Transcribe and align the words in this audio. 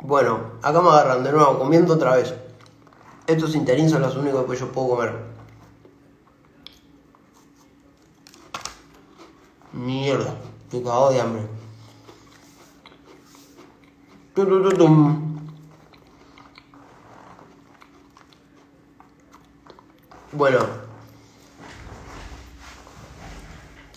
Bueno, 0.00 0.52
acá 0.62 0.80
me 0.82 0.88
agarran 0.88 1.24
de 1.24 1.32
nuevo, 1.32 1.58
comiendo 1.58 1.94
otra 1.94 2.16
vez. 2.16 2.34
Estos 3.26 3.54
interín 3.54 3.88
son 3.88 4.02
los 4.02 4.16
únicos 4.16 4.44
que 4.50 4.56
yo 4.56 4.70
puedo 4.70 4.88
comer. 4.90 5.34
Mierda, 9.72 10.34
estoy 10.64 10.82
cagado 10.82 11.10
de 11.10 11.20
hambre. 11.20 11.42
Bueno, 20.32 20.58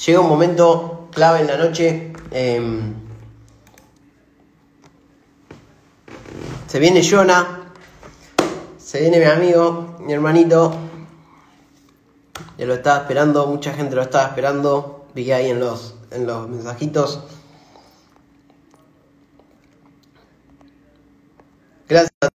llega 0.05 0.20
un 0.20 0.29
momento 0.29 1.09
clave 1.11 1.41
en 1.41 1.48
la 1.48 1.57
noche. 1.57 2.14
em, 2.32 3.07
se 6.68 6.80
viene 6.80 7.02
Jonah, 7.02 7.71
se 8.77 8.99
viene 8.99 9.20
mi 9.20 9.25
amigo, 9.25 9.95
mi 9.99 10.13
hermanito. 10.13 10.75
Ya 12.58 12.66
lo 12.66 12.73
estaba 12.73 12.99
esperando, 12.99 13.48
mucha 13.48 13.73
gente 13.73 13.95
lo 13.95 14.02
estaba 14.02 14.27
esperando. 14.27 15.08
Vi 15.13 15.31
ahí 15.31 15.49
en 15.49 15.59
los, 15.59 15.95
en 16.11 16.27
los 16.27 16.48
mensajitos. 16.49 17.23
Gracias 21.88 22.11
a 22.22 22.30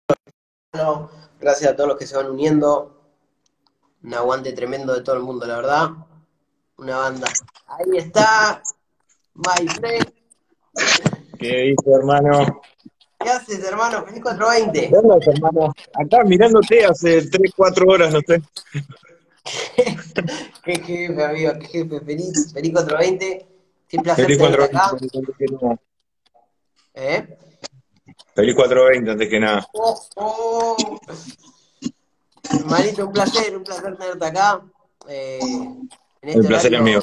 todos, 0.73 1.11
gracias 1.39 1.73
a 1.73 1.77
todos 1.77 1.89
los 1.91 1.99
que 1.99 2.07
se 2.07 2.17
van 2.17 2.31
uniendo. 2.31 2.99
Un 4.03 4.15
aguante 4.15 4.53
tremendo 4.53 4.95
de 4.95 5.03
todo 5.03 5.17
el 5.17 5.23
mundo, 5.23 5.47
la 5.47 5.57
verdad. 5.57 5.91
Una 6.79 6.97
banda. 6.97 7.29
Ahí 7.67 7.99
está, 7.99 8.63
my 9.35 9.69
friend. 9.69 10.11
¿Qué 11.39 11.75
dice, 11.77 11.93
hermano? 11.93 12.63
¿Qué 13.23 13.31
haces, 13.31 13.65
hermano? 13.65 14.05
Feliz 14.05 14.23
420. 14.23 14.89
¿Qué 14.89 15.31
hermano? 15.31 15.75
Acá 15.95 16.25
mirándote 16.25 16.85
hace 16.85 17.29
3, 17.29 17.53
4 17.57 17.87
horas, 17.87 18.13
no 18.13 18.21
sé. 18.27 18.43
Qué 20.65 20.77
jefe, 20.77 21.25
amigo, 21.25 21.53
qué 21.59 21.67
jefe. 21.67 22.01
Feliz, 22.01 22.53
feliz 22.53 22.73
420. 22.73 23.47
Qué 23.89 23.99
placer 23.99 24.25
Feliz 24.25 24.39
tenerte 24.39 24.71
420 24.71 24.77
acá. 24.77 25.19
antes 25.19 25.37
que 25.37 25.47
nada. 25.53 25.81
¿Eh? 26.95 27.39
Feliz 28.35 28.55
420 28.55 29.11
antes 29.11 29.29
que 29.29 29.41
nada. 29.41 29.69
Oh, 29.73 30.01
oh. 30.17 31.01
Hermanito, 32.51 33.07
un 33.07 33.13
placer, 33.13 33.57
un 33.57 33.65
placer 33.65 33.97
tenerte 33.97 34.27
acá. 34.27 34.63
Eh, 35.09 35.41
en 35.41 35.91
este 36.23 36.39
El 36.41 36.47
placer 36.47 36.75
es 36.75 36.83
mío. 36.83 37.01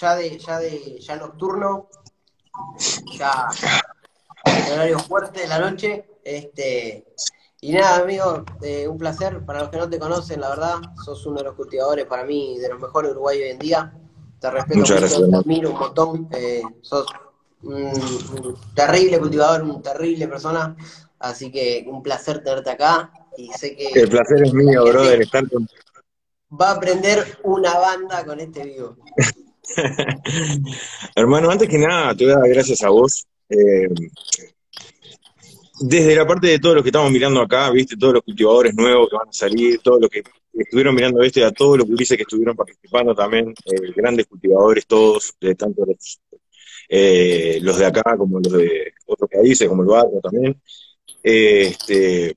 Ya 0.00 0.16
de, 0.16 0.38
ya 0.38 0.58
de, 0.58 1.00
ya 1.00 1.16
nocturno, 1.16 1.88
ya 3.16 3.48
el 4.66 4.72
horario 4.72 4.98
fuerte 4.98 5.40
de 5.40 5.48
la 5.48 5.58
noche. 5.58 6.04
Este, 6.24 7.06
y 7.60 7.72
nada, 7.72 7.98
amigo, 8.02 8.44
eh, 8.62 8.86
un 8.88 8.98
placer. 8.98 9.44
Para 9.44 9.60
los 9.60 9.68
que 9.70 9.76
no 9.78 9.88
te 9.88 9.98
conocen, 9.98 10.40
la 10.40 10.50
verdad, 10.50 10.76
sos 11.04 11.24
uno 11.26 11.38
de 11.38 11.44
los 11.44 11.54
cultivadores 11.54 12.06
para 12.06 12.24
mí 12.24 12.58
de 12.58 12.68
los 12.68 12.80
mejores 12.80 13.12
uruguayos 13.12 13.42
hoy 13.44 13.50
en 13.50 13.58
día. 13.58 13.92
Te 14.40 14.50
respeto 14.50 14.78
mucho, 14.78 14.94
gracias, 14.96 15.30
te 15.30 15.36
admiro 15.36 15.70
un 15.72 15.78
montón. 15.78 16.28
eh, 16.32 16.62
sos 16.82 17.06
un, 17.62 17.74
un 17.74 18.56
terrible 18.74 19.18
cultivador, 19.18 19.62
un 19.62 19.82
terrible 19.82 20.28
persona. 20.28 20.76
Así 21.18 21.50
que 21.50 21.84
un 21.88 22.02
placer 22.02 22.42
tenerte 22.44 22.70
acá. 22.70 23.10
Y 23.36 23.48
sé 23.52 23.76
que 23.76 23.88
El 23.92 24.08
placer 24.08 24.42
es 24.44 24.52
mío, 24.52 24.84
brother, 24.84 25.20
estar 25.22 25.48
con... 25.48 25.66
va 26.60 26.70
a 26.70 26.74
aprender 26.74 27.38
una 27.44 27.78
banda 27.78 28.24
con 28.24 28.40
este 28.40 28.64
vivo. 28.64 28.96
Hermano, 31.14 31.50
antes 31.50 31.68
que 31.68 31.78
nada, 31.78 32.14
te 32.14 32.24
voy 32.24 32.32
a 32.34 32.38
dar 32.38 32.48
gracias 32.48 32.82
a 32.82 32.88
vos. 32.88 33.27
Eh, 33.48 33.88
desde 35.80 36.16
la 36.16 36.26
parte 36.26 36.48
de 36.48 36.58
todos 36.58 36.74
los 36.76 36.82
que 36.82 36.88
estamos 36.88 37.10
mirando 37.10 37.40
acá, 37.40 37.70
viste, 37.70 37.96
todos 37.96 38.14
los 38.14 38.22
cultivadores 38.22 38.74
nuevos 38.74 39.08
que 39.08 39.16
van 39.16 39.28
a 39.28 39.32
salir, 39.32 39.78
todos 39.80 40.00
los 40.00 40.10
que 40.10 40.22
estuvieron 40.52 40.94
mirando 40.94 41.22
esto 41.22 41.40
y 41.40 41.44
a 41.44 41.52
todos 41.52 41.78
los 41.78 41.86
publices 41.86 42.16
que 42.16 42.24
estuvieron 42.24 42.56
participando 42.56 43.14
también, 43.14 43.54
eh, 43.64 43.92
grandes 43.94 44.26
cultivadores 44.26 44.86
todos, 44.86 45.34
de 45.40 45.54
tanto 45.54 45.84
los, 45.86 46.20
eh, 46.88 47.58
los 47.62 47.78
de 47.78 47.86
acá 47.86 48.16
como 48.16 48.40
los 48.40 48.52
de 48.52 48.92
otros 49.06 49.30
países, 49.30 49.68
como 49.68 49.82
el 49.82 49.88
barrio 49.88 50.20
también. 50.20 50.60
Eh, 51.22 51.68
este, 51.68 52.34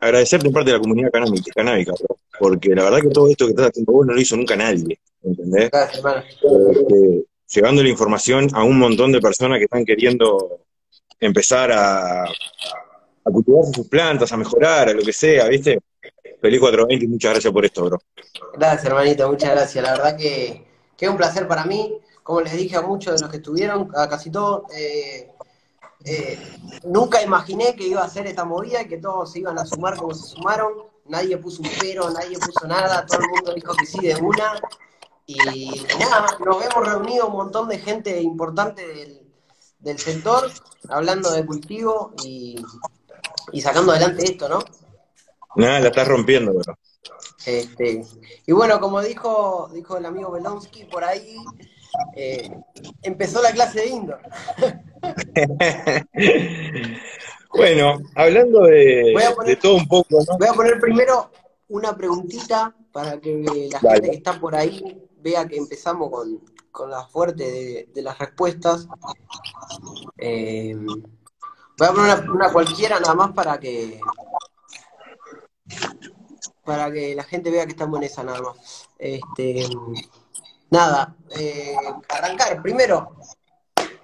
agradecerte 0.00 0.46
en 0.46 0.52
parte 0.52 0.70
de 0.70 0.76
la 0.76 0.82
comunidad 0.82 1.10
canábica, 1.10 1.52
canábica, 1.54 1.92
bro, 1.92 2.18
porque 2.38 2.74
la 2.74 2.84
verdad 2.84 3.00
que 3.00 3.08
todo 3.08 3.30
esto 3.30 3.46
que 3.46 3.50
estás 3.52 3.68
haciendo 3.68 3.92
vos 3.92 4.06
no 4.06 4.12
lo 4.12 4.20
hizo 4.20 4.36
nunca 4.36 4.56
nadie, 4.56 4.98
¿entendés? 5.22 5.70
Gracias, 5.70 5.98
hermano. 5.98 6.24
Este, 6.26 7.26
llevando 7.48 7.82
la 7.82 7.88
información 7.88 8.48
a 8.54 8.64
un 8.64 8.78
montón 8.78 9.12
de 9.12 9.20
personas 9.20 9.58
que 9.58 9.64
están 9.64 9.84
queriendo 9.84 10.60
empezar 11.20 11.72
a, 11.72 12.24
a 12.24 13.30
cultivar 13.30 13.64
sus 13.72 13.88
plantas, 13.88 14.32
a 14.32 14.36
mejorar, 14.36 14.88
a 14.88 14.92
lo 14.92 15.02
que 15.02 15.12
sea, 15.12 15.48
¿viste? 15.48 15.80
Feliz 16.40 16.60
420 16.60 17.04
y 17.04 17.08
muchas 17.08 17.32
gracias 17.32 17.52
por 17.52 17.64
esto, 17.64 17.84
bro. 17.84 17.98
Gracias, 18.54 18.84
hermanito, 18.84 19.28
muchas 19.28 19.50
gracias. 19.50 19.82
La 19.82 19.92
verdad 19.92 20.16
que, 20.16 20.64
que 20.96 21.04
es 21.04 21.10
un 21.10 21.16
placer 21.16 21.48
para 21.48 21.64
mí. 21.64 21.98
Como 22.22 22.40
les 22.40 22.56
dije 22.56 22.76
a 22.76 22.82
muchos 22.82 23.14
de 23.14 23.20
los 23.20 23.30
que 23.30 23.36
estuvieron, 23.36 23.90
a 23.94 24.08
casi 24.08 24.30
todos, 24.30 24.64
eh, 24.74 25.30
eh, 26.04 26.38
nunca 26.84 27.22
imaginé 27.22 27.74
que 27.76 27.86
iba 27.86 28.02
a 28.02 28.08
ser 28.08 28.26
esta 28.26 28.44
movida 28.44 28.82
y 28.82 28.88
que 28.88 28.98
todos 28.98 29.32
se 29.32 29.40
iban 29.40 29.58
a 29.58 29.66
sumar 29.66 29.96
como 29.96 30.14
se 30.14 30.28
sumaron. 30.34 30.72
Nadie 31.06 31.36
puso 31.38 31.62
un 31.62 31.70
pero, 31.80 32.10
nadie 32.10 32.36
puso 32.38 32.66
nada, 32.66 33.06
todo 33.06 33.20
el 33.20 33.28
mundo 33.28 33.54
dijo 33.54 33.74
que 33.74 33.86
sí 33.86 34.00
de 34.00 34.16
una. 34.16 34.54
Y 35.26 35.36
nada, 35.98 36.26
nos 36.44 36.64
hemos 36.64 36.86
reunido 36.88 37.26
un 37.26 37.32
montón 37.32 37.68
de 37.68 37.78
gente 37.78 38.20
importante 38.20 38.86
del, 38.86 39.20
del 39.80 39.98
sector, 39.98 40.50
hablando 40.88 41.30
de 41.32 41.44
cultivo 41.44 42.14
y, 42.24 42.62
y 43.52 43.60
sacando 43.60 43.90
adelante 43.92 44.24
esto, 44.24 44.48
¿no? 44.48 44.60
Nada, 45.56 45.80
la 45.80 45.88
estás 45.88 46.06
rompiendo, 46.06 46.52
bro. 46.52 46.78
Este, 47.44 48.04
y 48.46 48.52
bueno, 48.52 48.78
como 48.80 49.00
dijo, 49.00 49.68
dijo 49.72 49.96
el 49.96 50.06
amigo 50.06 50.30
Belonsky 50.30 50.84
por 50.84 51.02
ahí, 51.02 51.36
eh, 52.14 52.50
empezó 53.02 53.40
la 53.42 53.52
clase 53.52 53.80
de 53.80 53.86
indoor. 53.86 54.20
bueno, 57.54 57.98
hablando 58.14 58.62
de, 58.62 59.12
poner- 59.14 59.46
de 59.46 59.56
todo 59.56 59.74
un 59.76 59.88
poco, 59.88 60.18
¿no? 60.28 60.38
Voy 60.38 60.48
a 60.48 60.52
poner 60.52 60.78
primero 60.80 61.30
una 61.68 61.96
preguntita 61.96 62.74
para 62.92 63.18
que 63.20 63.68
la 63.72 63.78
Dale. 63.80 63.94
gente 63.94 64.10
que 64.10 64.16
está 64.16 64.38
por 64.40 64.54
ahí 64.54 65.02
vea 65.26 65.48
que 65.48 65.56
empezamos 65.56 66.08
con, 66.08 66.40
con 66.70 66.88
la 66.88 67.04
fuerte 67.08 67.42
de, 67.42 67.88
de 67.92 68.02
las 68.02 68.16
respuestas. 68.16 68.86
Eh, 70.18 70.76
voy 70.76 71.88
a 71.88 71.92
poner 71.92 72.20
una, 72.20 72.32
una 72.32 72.52
cualquiera 72.52 73.00
nada 73.00 73.14
más 73.14 73.32
para 73.32 73.58
que 73.58 74.00
para 76.64 76.92
que 76.92 77.14
la 77.16 77.24
gente 77.24 77.50
vea 77.50 77.64
que 77.66 77.72
estamos 77.72 77.98
en 77.98 78.04
esa 78.04 78.22
nada 78.22 78.40
más. 78.40 78.56
Este, 78.98 79.68
nada, 80.70 81.16
eh, 81.36 81.74
arrancar 82.08 82.62
primero. 82.62 83.16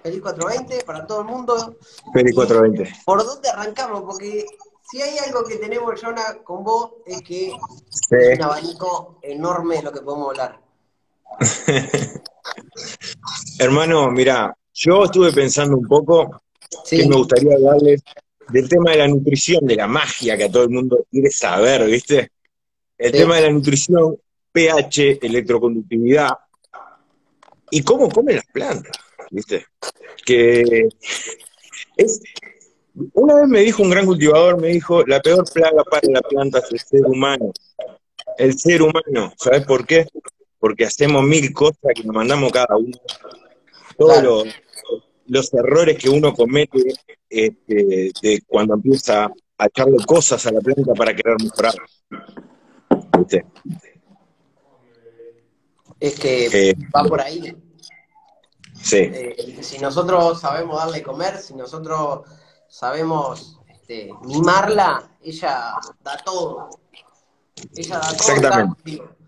Feliz 0.01 0.21
420 0.21 0.83
para 0.83 1.07
todo 1.07 1.21
el 1.21 1.27
mundo. 1.27 1.77
Feliz 2.13 2.35
420. 2.35 3.01
¿Por 3.05 3.23
dónde 3.25 3.49
arrancamos? 3.49 4.01
Porque 4.03 4.45
si 4.91 5.01
hay 5.01 5.17
algo 5.19 5.45
que 5.45 5.55
tenemos, 5.55 6.01
Jonah, 6.01 6.43
con 6.43 6.65
vos, 6.65 6.95
es 7.05 7.21
que 7.21 7.53
Sí. 7.89 8.15
es 8.19 8.37
un 8.39 8.43
abanico 8.43 9.19
enorme 9.21 9.77
de 9.77 9.83
lo 9.83 9.91
que 9.93 10.01
podemos 10.01 10.29
hablar. 10.29 10.62
Hermano, 13.59 14.11
mira, 14.11 14.55
yo 14.73 15.05
estuve 15.05 15.31
pensando 15.31 15.77
un 15.77 15.87
poco 15.87 16.41
Sí, 16.85 16.97
que 16.97 17.07
me 17.07 17.15
gustaría 17.17 17.55
hablarles 17.55 18.01
del 18.49 18.67
tema 18.67 18.91
de 18.91 18.97
la 18.97 19.07
nutrición, 19.07 19.65
de 19.65 19.75
la 19.75 19.87
magia 19.87 20.35
que 20.37 20.45
a 20.45 20.51
todo 20.51 20.63
el 20.63 20.69
mundo 20.69 21.05
quiere 21.09 21.29
saber, 21.29 21.85
¿viste? 21.85 22.31
El 22.97 23.11
Sí. 23.11 23.17
tema 23.19 23.35
de 23.37 23.41
la 23.43 23.51
nutrición, 23.51 24.17
pH, 24.51 25.19
electroconductividad 25.21 26.29
y 27.71 27.81
cómo 27.83 28.09
comen 28.09 28.37
las 28.37 28.45
plantas, 28.45 28.91
¿viste? 29.31 29.65
Que 30.25 30.87
es. 31.97 32.21
Una 33.13 33.35
vez 33.35 33.47
me 33.47 33.61
dijo 33.61 33.81
un 33.81 33.89
gran 33.89 34.05
cultivador, 34.05 34.59
me 34.61 34.67
dijo, 34.67 35.03
la 35.07 35.19
peor 35.19 35.43
plaga 35.51 35.83
para 35.83 36.07
la 36.11 36.21
planta 36.21 36.59
es 36.59 36.71
el 36.71 36.79
ser 36.79 37.05
humano. 37.05 37.51
El 38.37 38.57
ser 38.57 38.81
humano, 38.83 39.33
¿sabes 39.37 39.65
por 39.65 39.85
qué? 39.87 40.07
Porque 40.63 40.85
hacemos 40.85 41.25
mil 41.25 41.51
cosas 41.53 41.91
que 41.93 42.03
nos 42.05 42.15
mandamos 42.15 42.49
cada 42.53 42.77
uno. 42.77 42.97
Todos 43.97 44.13
Claro. 44.13 44.43
los, 44.45 44.55
los 45.27 45.53
errores 45.53 45.97
que 45.97 46.07
uno 46.09 46.33
comete 46.33 46.79
este, 47.29 48.11
de 48.21 48.41
cuando 48.47 48.75
empieza 48.75 49.25
a 49.57 49.65
echarle 49.65 49.97
cosas 50.05 50.45
a 50.45 50.53
la 50.53 50.61
planta 50.61 50.93
para 50.93 51.13
querer 51.13 51.35
mejorar. 51.43 51.73
¿Viste? 53.19 53.45
es 55.99 56.17
que 56.17 56.69
Eh, 56.69 56.75
va 56.95 57.03
por 57.09 57.19
ahí. 57.19 57.53
sí, 58.81 58.97
Eh, 58.99 59.57
si 59.61 59.79
nosotros 59.79 60.39
sabemos 60.39 60.77
darle 60.77 61.03
comer, 61.03 61.39
si 61.39 61.55
nosotros 61.55 62.21
sabemos 62.69 63.59
este, 63.67 64.11
mimarla, 64.25 65.11
ella 65.21 65.73
da 66.01 66.15
todo. 66.23 66.69
Ella 67.75 67.97
da 67.99 68.07
todo. 68.07 68.13
Exactamente. 68.13 68.91
está. 68.93 69.22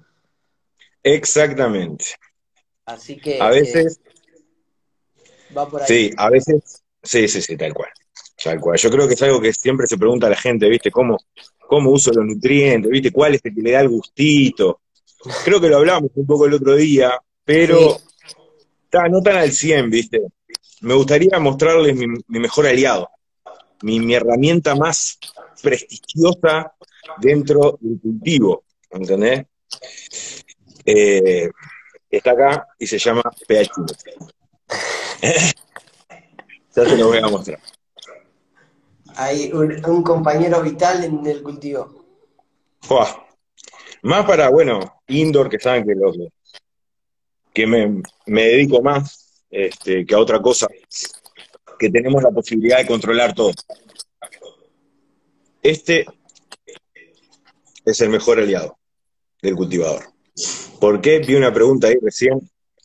Exactamente. 1.06 2.06
Así 2.86 3.18
que 3.18 3.40
A 3.42 3.50
veces, 3.50 4.00
eh, 4.04 5.54
va 5.56 5.70
por 5.70 5.82
ahí. 5.82 5.88
sí, 5.88 6.12
a 6.18 6.30
veces, 6.30 6.84
sí, 7.02 7.28
sí, 7.28 7.42
sí, 7.42 7.58
tal 7.58 7.74
cual. 7.74 7.90
Tal 8.44 8.60
cual. 8.60 8.78
Yo 8.78 8.90
creo 8.90 9.08
que 9.08 9.14
es 9.14 9.22
algo 9.24 9.40
que 9.40 9.54
siempre 9.54 9.88
se 9.88 9.98
pregunta 9.98 10.28
a 10.28 10.30
la 10.30 10.36
gente, 10.36 10.68
¿viste? 10.68 10.92
¿Cómo, 10.92 11.18
cómo 11.68 11.92
uso 11.92 12.12
los 12.12 12.26
nutrientes? 12.26 12.92
¿Viste? 12.92 13.12
¿Cuál 13.12 13.36
es 13.36 13.42
el 13.46 13.56
que 13.56 13.62
le 13.62 13.72
da 13.72 13.82
el 13.82 13.90
gustito? 13.90 14.82
Creo 15.44 15.60
que 15.60 15.70
lo 15.70 15.78
hablamos 15.78 16.12
un 16.16 16.28
poco 16.28 16.46
el 16.46 16.54
otro 16.54 16.76
día, 16.76 17.20
pero 17.44 17.98
no 19.10 19.22
tan 19.22 19.38
al 19.38 19.52
100, 19.52 19.90
¿viste? 19.90 20.22
Me 20.82 20.94
gustaría 20.94 21.40
mostrarles 21.40 21.96
mi, 21.96 22.08
mejor 22.28 22.68
aliado, 22.68 23.10
mi, 23.82 24.14
herramienta 24.14 24.76
más 24.76 25.18
prestigiosa 25.62 26.74
dentro 27.18 27.78
del 27.82 28.00
cultivo, 28.00 28.64
¿entendés? 28.92 29.46
Eh, 30.86 31.50
está 32.10 32.32
acá 32.32 32.68
y 32.78 32.88
se 32.88 32.98
llama 32.98 33.24
pH. 33.48 33.72
ya 36.76 36.86
se 36.86 36.98
lo 36.98 37.08
voy 37.08 37.18
a 37.18 37.28
mostrar. 37.28 37.60
Hay 39.16 39.52
un, 39.52 40.04
compañero 40.04 40.62
vital 40.62 41.04
en 41.04 41.26
el 41.26 41.42
cultivo. 41.42 42.06
Más 44.02 44.26
para, 44.26 44.50
bueno, 44.50 45.02
indoor, 45.08 45.50
que 45.50 45.60
saben 45.60 45.86
que, 45.86 45.96
lo, 45.96 46.14
que 47.54 47.66
me, 47.66 48.04
dedico 48.26 48.82
más 48.82 49.46
este, 49.50 50.06
que 50.06 50.14
a 50.14 50.20
otra 50.20 50.42
cosa, 50.42 50.68
que 51.80 51.90
tenemos 51.90 52.22
la 52.22 52.32
posibilidad 52.32 52.78
de 52.78 52.88
controlar 52.88 53.34
todo. 53.34 53.52
Este 55.64 56.06
es 57.86 58.02
el 58.02 58.10
mejor 58.10 58.40
aliado 58.40 58.78
del 59.42 59.56
cultivador. 59.56 60.15
¿Por 60.80 61.02
qué? 61.02 61.20
Vi 61.20 61.36
una 61.36 61.54
pregunta 61.54 61.88
ahí 61.88 61.96
recién 62.02 62.40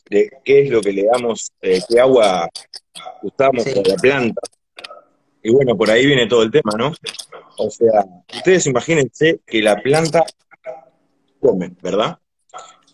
de 0.09 0.29
qué 0.43 0.63
es 0.63 0.69
lo 0.69 0.81
que 0.81 0.91
le 0.91 1.05
damos, 1.05 1.51
eh, 1.61 1.79
qué 1.87 1.99
agua 1.99 2.49
usamos 3.23 3.63
para 3.63 3.81
la 3.87 3.95
planta. 3.95 4.41
Y 5.43 5.51
bueno, 5.51 5.75
por 5.77 5.89
ahí 5.89 6.05
viene 6.05 6.27
todo 6.27 6.43
el 6.43 6.51
tema, 6.51 6.73
¿no? 6.77 6.93
O 7.57 7.69
sea, 7.69 8.05
ustedes 8.33 8.65
imagínense 8.67 9.39
que 9.45 9.61
la 9.61 9.81
planta 9.81 10.23
come, 11.39 11.73
¿verdad? 11.81 12.17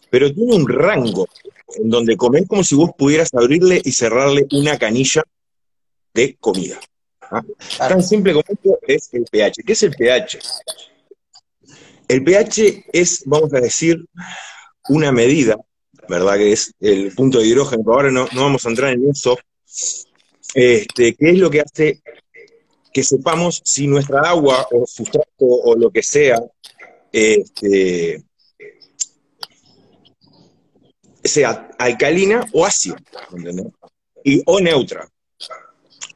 Pero 0.09 0.33
tiene 0.33 0.55
un 0.55 0.67
rango 0.67 1.27
en 1.75 1.89
donde 1.89 2.15
comer 2.15 2.47
como 2.47 2.63
si 2.63 2.75
vos 2.75 2.91
pudieras 2.97 3.33
abrirle 3.33 3.81
y 3.83 3.91
cerrarle 3.91 4.47
una 4.51 4.77
canilla 4.77 5.23
de 6.13 6.35
comida. 6.39 6.79
¿ah? 7.21 7.43
Tan 7.77 8.01
simple 8.01 8.33
como 8.33 8.45
esto 8.47 8.79
es 8.87 9.13
el 9.13 9.25
pH. 9.25 9.63
¿Qué 9.65 9.73
es 9.73 9.83
el 9.83 9.95
pH? 9.95 10.39
El 12.07 12.23
pH 12.23 12.85
es, 12.93 13.23
vamos 13.25 13.53
a 13.53 13.59
decir, 13.59 14.05
una 14.89 15.11
medida, 15.11 15.57
¿verdad? 16.07 16.37
Que 16.37 16.51
es 16.53 16.73
el 16.79 17.13
punto 17.13 17.39
de 17.39 17.47
hidrógeno, 17.47 17.83
pero 17.83 17.95
ahora 17.95 18.11
no, 18.11 18.27
vamos 18.35 18.65
a 18.65 18.69
entrar 18.69 18.93
en 18.93 19.09
eso, 19.09 19.37
este, 20.53 21.15
que 21.15 21.29
es 21.29 21.37
lo 21.37 21.49
que 21.49 21.61
hace 21.61 22.01
que 22.93 23.03
sepamos 23.03 23.61
si 23.63 23.85
nuestra 23.85 24.21
agua 24.21 24.67
o 24.71 24.87
sustrato 24.87 25.27
o 25.39 25.75
lo 25.75 25.91
que 25.91 26.01
sea 26.01 26.41
este, 27.11 28.23
sea 31.23 31.69
alcalina 31.77 32.45
o 32.53 32.65
ácida, 32.65 32.97
Y, 34.23 34.41
o 34.45 34.59
neutra. 34.59 35.07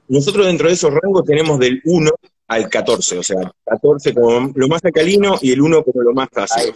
Nosotros 0.08 0.46
dentro 0.48 0.68
de 0.68 0.74
esos 0.74 0.92
rangos 0.94 1.24
tenemos 1.24 1.60
del 1.60 1.82
1 1.86 2.12
al 2.48 2.70
14, 2.70 3.18
o 3.18 3.24
sea, 3.24 3.54
14 3.66 4.14
como 4.14 4.52
lo 4.54 4.68
más 4.68 4.84
alcalino 4.84 5.38
y 5.42 5.52
el 5.52 5.62
1 5.62 5.84
como 5.84 6.02
lo 6.02 6.14
más 6.14 6.30
ácido. 6.36 6.74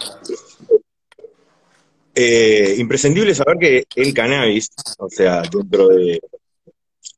Eh, 2.17 2.75
imprescindible 2.77 3.35
saber 3.35 3.57
que 3.59 3.85
el 3.97 4.13
cannabis, 4.13 4.71
o 5.00 5.09
sea, 5.09 5.41
dentro 5.41 5.89
de 5.89 6.21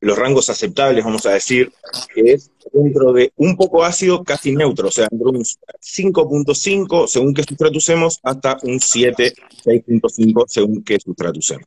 los 0.00 0.18
rangos 0.18 0.50
aceptables, 0.50 1.04
vamos 1.04 1.24
a 1.26 1.34
decir, 1.34 1.72
que 2.12 2.32
es 2.32 2.50
dentro 2.72 3.12
de 3.12 3.32
un 3.36 3.56
poco 3.56 3.84
ácido, 3.84 4.24
casi 4.24 4.56
neutro, 4.56 4.88
o 4.88 4.90
sea, 4.90 5.06
entre 5.10 5.28
un 5.28 5.44
5.5 5.44 7.06
según 7.06 7.32
qué 7.32 7.44
sustrato 7.44 7.78
usemos, 7.78 8.18
hasta 8.24 8.58
un 8.62 8.80
7, 8.80 9.34
6.5 9.64 10.44
según 10.48 10.82
qué 10.82 10.98
sustrato 10.98 11.38
usemos. 11.38 11.66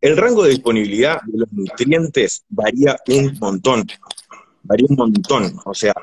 El 0.00 0.16
rango 0.16 0.42
de 0.42 0.50
disponibilidad 0.50 1.20
de 1.26 1.38
los 1.38 1.52
nutrientes 1.52 2.44
varía 2.48 2.96
un 3.08 3.36
montón, 3.38 3.86
varía 4.62 4.86
un 4.88 4.96
montón, 4.96 5.58
o 5.64 5.74
sea, 5.74 5.94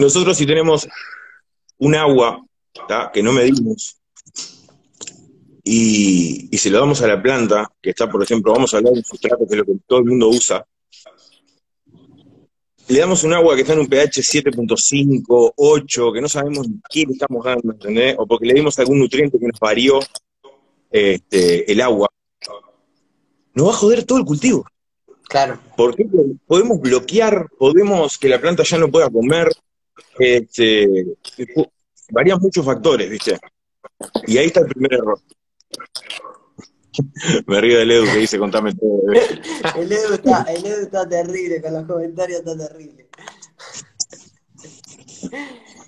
nosotros 0.00 0.36
si 0.36 0.46
tenemos 0.46 0.88
un 1.78 1.94
agua 1.94 2.44
que 3.12 3.22
no 3.22 3.32
medimos, 3.32 3.96
y, 5.62 6.48
y 6.50 6.58
si 6.58 6.70
lo 6.70 6.80
damos 6.80 7.02
a 7.02 7.06
la 7.06 7.22
planta, 7.22 7.70
que 7.80 7.90
está, 7.90 8.10
por 8.10 8.22
ejemplo, 8.22 8.52
vamos 8.52 8.72
a 8.72 8.78
hablar 8.78 8.94
de 8.94 9.00
un 9.00 9.04
sustrato, 9.04 9.46
que 9.46 9.54
es 9.54 9.58
lo 9.58 9.64
que 9.64 9.76
todo 9.86 10.00
el 10.00 10.06
mundo 10.06 10.28
usa, 10.28 10.66
le 12.88 12.98
damos 12.98 13.22
un 13.22 13.32
agua 13.34 13.54
que 13.54 13.60
está 13.60 13.74
en 13.74 13.80
un 13.80 13.86
pH 13.86 14.20
7.5, 14.20 15.52
8, 15.56 16.12
que 16.12 16.20
no 16.20 16.28
sabemos 16.28 16.66
qué 16.88 17.04
le 17.06 17.12
estamos 17.12 17.44
dando, 17.44 17.72
¿entendés? 17.72 18.16
O 18.18 18.26
porque 18.26 18.46
le 18.46 18.54
dimos 18.54 18.78
algún 18.80 18.98
nutriente 18.98 19.38
que 19.38 19.46
nos 19.46 19.60
varió 19.60 20.00
este, 20.90 21.70
el 21.70 21.80
agua, 21.80 22.08
nos 23.54 23.68
va 23.68 23.70
a 23.70 23.76
joder 23.76 24.04
todo 24.04 24.18
el 24.18 24.24
cultivo. 24.24 24.66
Claro. 25.28 25.60
Porque 25.76 26.04
podemos 26.46 26.80
bloquear, 26.80 27.46
podemos 27.56 28.18
que 28.18 28.28
la 28.28 28.40
planta 28.40 28.64
ya 28.64 28.78
no 28.78 28.90
pueda 28.90 29.08
comer, 29.08 29.48
este, 30.20 31.06
varían 32.10 32.38
muchos 32.40 32.64
factores, 32.64 33.08
¿viste? 33.08 33.38
Y 34.26 34.38
ahí 34.38 34.46
está 34.46 34.60
el 34.60 34.66
primer 34.66 34.94
error. 34.94 35.18
Me 37.46 37.60
río 37.60 37.78
del 37.78 37.90
Edu 37.90 38.04
que 38.04 38.18
dice, 38.18 38.38
contame 38.38 38.74
todo. 38.74 39.00
el, 39.76 39.92
Edu 39.92 40.14
está, 40.14 40.42
el 40.42 40.64
Edu 40.64 40.82
está 40.82 41.08
terrible, 41.08 41.62
con 41.62 41.72
los 41.72 41.86
comentarios 41.86 42.40
está 42.40 42.56
terrible. 42.56 43.08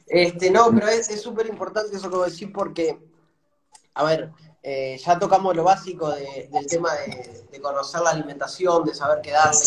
Este, 0.06 0.50
no, 0.50 0.70
pero 0.72 0.88
es 0.88 1.20
súper 1.20 1.46
importante 1.46 1.96
eso 1.96 2.10
que 2.10 2.16
vos 2.16 2.30
decís 2.30 2.48
porque, 2.52 2.98
a 3.94 4.04
ver, 4.04 4.30
eh, 4.62 5.00
ya 5.04 5.18
tocamos 5.18 5.56
lo 5.56 5.64
básico 5.64 6.10
del 6.10 6.66
tema 6.68 6.90
de, 6.94 7.60
conocer 7.60 8.00
la 8.02 8.10
alimentación, 8.10 8.84
de 8.84 8.94
saber 8.94 9.20
qué 9.22 9.32
darle, 9.32 9.60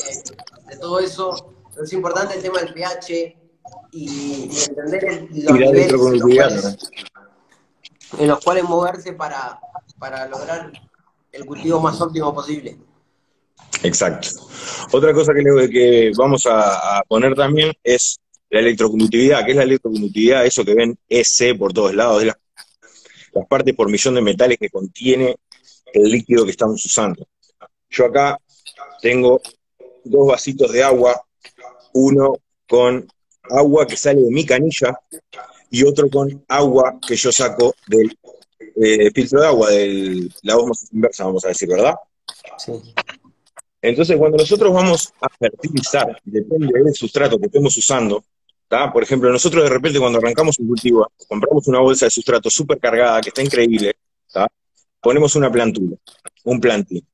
de 0.68 0.78
todo 0.78 1.00
eso. 1.00 1.54
Pero 1.72 1.84
es 1.84 1.94
importante 1.94 2.36
el 2.36 2.42
tema 2.42 2.60
del 2.60 2.74
pH 2.74 3.45
y, 3.92 4.50
entender 4.70 5.92
los 5.92 6.26
niveles 6.26 6.78
en 8.20 8.28
los 8.28 8.40
cuales 8.44 8.64
moverse 8.64 9.14
para, 9.14 9.60
para 10.00 10.28
lograr 10.28 10.72
el 11.32 11.46
cultivo 11.46 11.80
más 11.82 12.00
óptimo 12.00 12.34
posible. 12.34 12.78
Exacto. 13.84 14.30
Otra 14.92 15.14
cosa 15.14 15.34
que, 15.34 15.70
que 15.70 16.12
vamos 16.18 16.48
a, 16.50 17.02
poner 17.08 17.36
también 17.36 17.74
es 17.84 18.20
la 18.50 18.60
electroconductividad. 18.60 19.46
¿Qué 19.46 19.52
es 19.52 19.58
la 19.58 19.64
electroconductividad? 19.64 20.46
Eso 20.46 20.64
que 20.64 20.76
ven 20.76 20.98
S 21.10 21.56
por 21.56 21.74
todos 21.74 21.94
lados, 21.94 22.20
de 22.20 22.28
las, 22.28 22.38
las 23.34 23.48
partes 23.48 23.76
por 23.76 23.90
millón 23.90 24.16
de 24.16 24.22
metales 24.22 24.58
que 24.58 24.70
contiene 24.70 25.36
el 25.94 26.04
líquido 26.04 26.46
que 26.46 26.52
estamos 26.52 26.84
usando. 26.86 27.28
Yo 27.90 28.06
acá 28.06 28.40
tengo 29.02 29.42
dos 30.04 30.28
vasitos 30.28 30.72
de 30.72 30.84
agua, 30.84 31.22
uno 31.94 32.36
con 32.68 33.08
agua 33.50 33.86
que 33.88 33.98
sale 33.98 34.22
de 34.22 34.32
mi 34.32 34.46
canilla 34.46 35.00
y 35.70 35.84
otro 35.84 36.10
con 36.10 36.44
agua 36.48 37.00
que 37.06 37.16
yo 37.16 37.32
saco 37.32 37.76
del 37.88 38.18
eh, 38.82 39.12
filtro 39.12 39.42
de 39.42 39.48
agua, 39.48 39.70
de 39.70 40.30
la 40.44 40.58
osmosis 40.58 40.92
inversa, 40.94 41.26
vamos 41.26 41.46
a 41.46 41.50
decir, 41.50 41.68
¿verdad? 41.70 41.96
Sí. 42.58 42.74
Entonces, 43.82 44.18
cuando 44.18 44.38
nosotros 44.38 44.74
vamos 44.74 45.14
a 45.22 45.28
fertilizar, 45.30 46.20
depende 46.24 46.82
del 46.84 46.94
sustrato 46.94 47.38
que 47.38 47.46
estemos 47.46 47.78
usando, 47.78 48.24
por 48.92 49.04
ejemplo, 49.04 49.32
nosotros 49.32 49.64
de 49.64 49.70
repente 49.70 50.00
cuando 50.00 50.18
arrancamos 50.18 50.60
un 50.60 50.68
cultivo, 50.68 51.08
compramos 51.28 51.68
una 51.68 51.80
bolsa 51.80 52.06
de 52.06 52.12
sustrato 52.12 52.50
súper 52.50 52.80
cargada, 52.80 53.22
que 53.22 53.30
está 53.30 53.42
increíble, 53.42 53.96
ponemos 55.02 55.36
una 55.36 55.52
plantula, 55.52 55.96
un 56.44 56.60
plantín. 56.60 57.06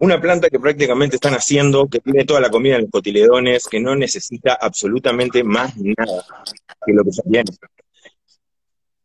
Una 0.00 0.18
planta 0.18 0.48
que 0.48 0.58
prácticamente 0.58 1.16
están 1.16 1.34
haciendo, 1.34 1.86
que 1.86 2.00
tiene 2.00 2.24
toda 2.24 2.40
la 2.40 2.48
comida 2.48 2.76
en 2.76 2.82
los 2.82 2.90
cotiledones, 2.90 3.68
que 3.68 3.80
no 3.80 3.94
necesita 3.94 4.54
absolutamente 4.54 5.44
más 5.44 5.76
nada 5.76 6.24
que 6.86 6.92
lo 6.94 7.04
que 7.04 7.10
tiene. 7.10 7.44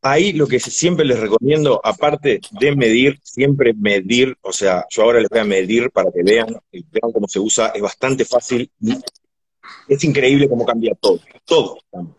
Ahí 0.01 0.31
lo 0.31 0.47
que 0.47 0.57
siempre 0.61 1.03
les 1.03 1.19
recomiendo, 1.19 1.81
aparte 1.83 2.39
de 2.49 2.75
medir, 2.77 3.19
siempre 3.23 3.73
medir, 3.73 4.37
o 4.41 4.53
sea, 4.53 4.85
yo 4.89 5.03
ahora 5.03 5.19
les 5.19 5.27
voy 5.27 5.39
a 5.39 5.43
medir 5.43 5.91
para 5.91 6.11
que 6.13 6.23
vean, 6.23 6.47
vean 6.71 7.11
cómo 7.11 7.27
se 7.27 7.41
usa, 7.41 7.73
es 7.75 7.81
bastante 7.81 8.23
fácil 8.23 8.71
y 8.79 8.93
es 9.89 10.03
increíble 10.05 10.47
cómo 10.47 10.65
cambia 10.65 10.95
todo, 10.95 11.19
todo. 11.43 11.77
O 11.91 12.15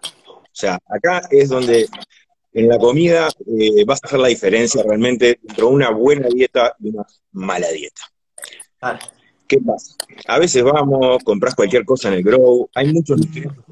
sea, 0.53 0.79
acá 0.87 1.23
es 1.31 1.49
donde 1.49 1.89
en 2.53 2.69
la 2.69 2.77
comida 2.77 3.31
eh, 3.59 3.85
vas 3.87 4.01
a 4.03 4.07
hacer 4.07 4.19
la 4.19 4.29
diferencia 4.29 4.83
realmente 4.83 5.39
entre 5.49 5.65
una 5.65 5.89
buena 5.91 6.29
dieta 6.29 6.77
y 6.79 6.91
una 6.91 7.07
mala 7.33 7.71
dieta. 7.71 8.03
¿Qué 9.47 9.59
pasa? 9.61 9.95
A 10.27 10.39
veces 10.39 10.63
vamos, 10.63 11.23
compras 11.25 11.55
cualquier 11.55 11.85
cosa 11.85 12.09
en 12.09 12.15
el 12.15 12.23
grow, 12.23 12.69
hay 12.75 12.93
muchos 12.93 13.19
nutrientes 13.19 13.65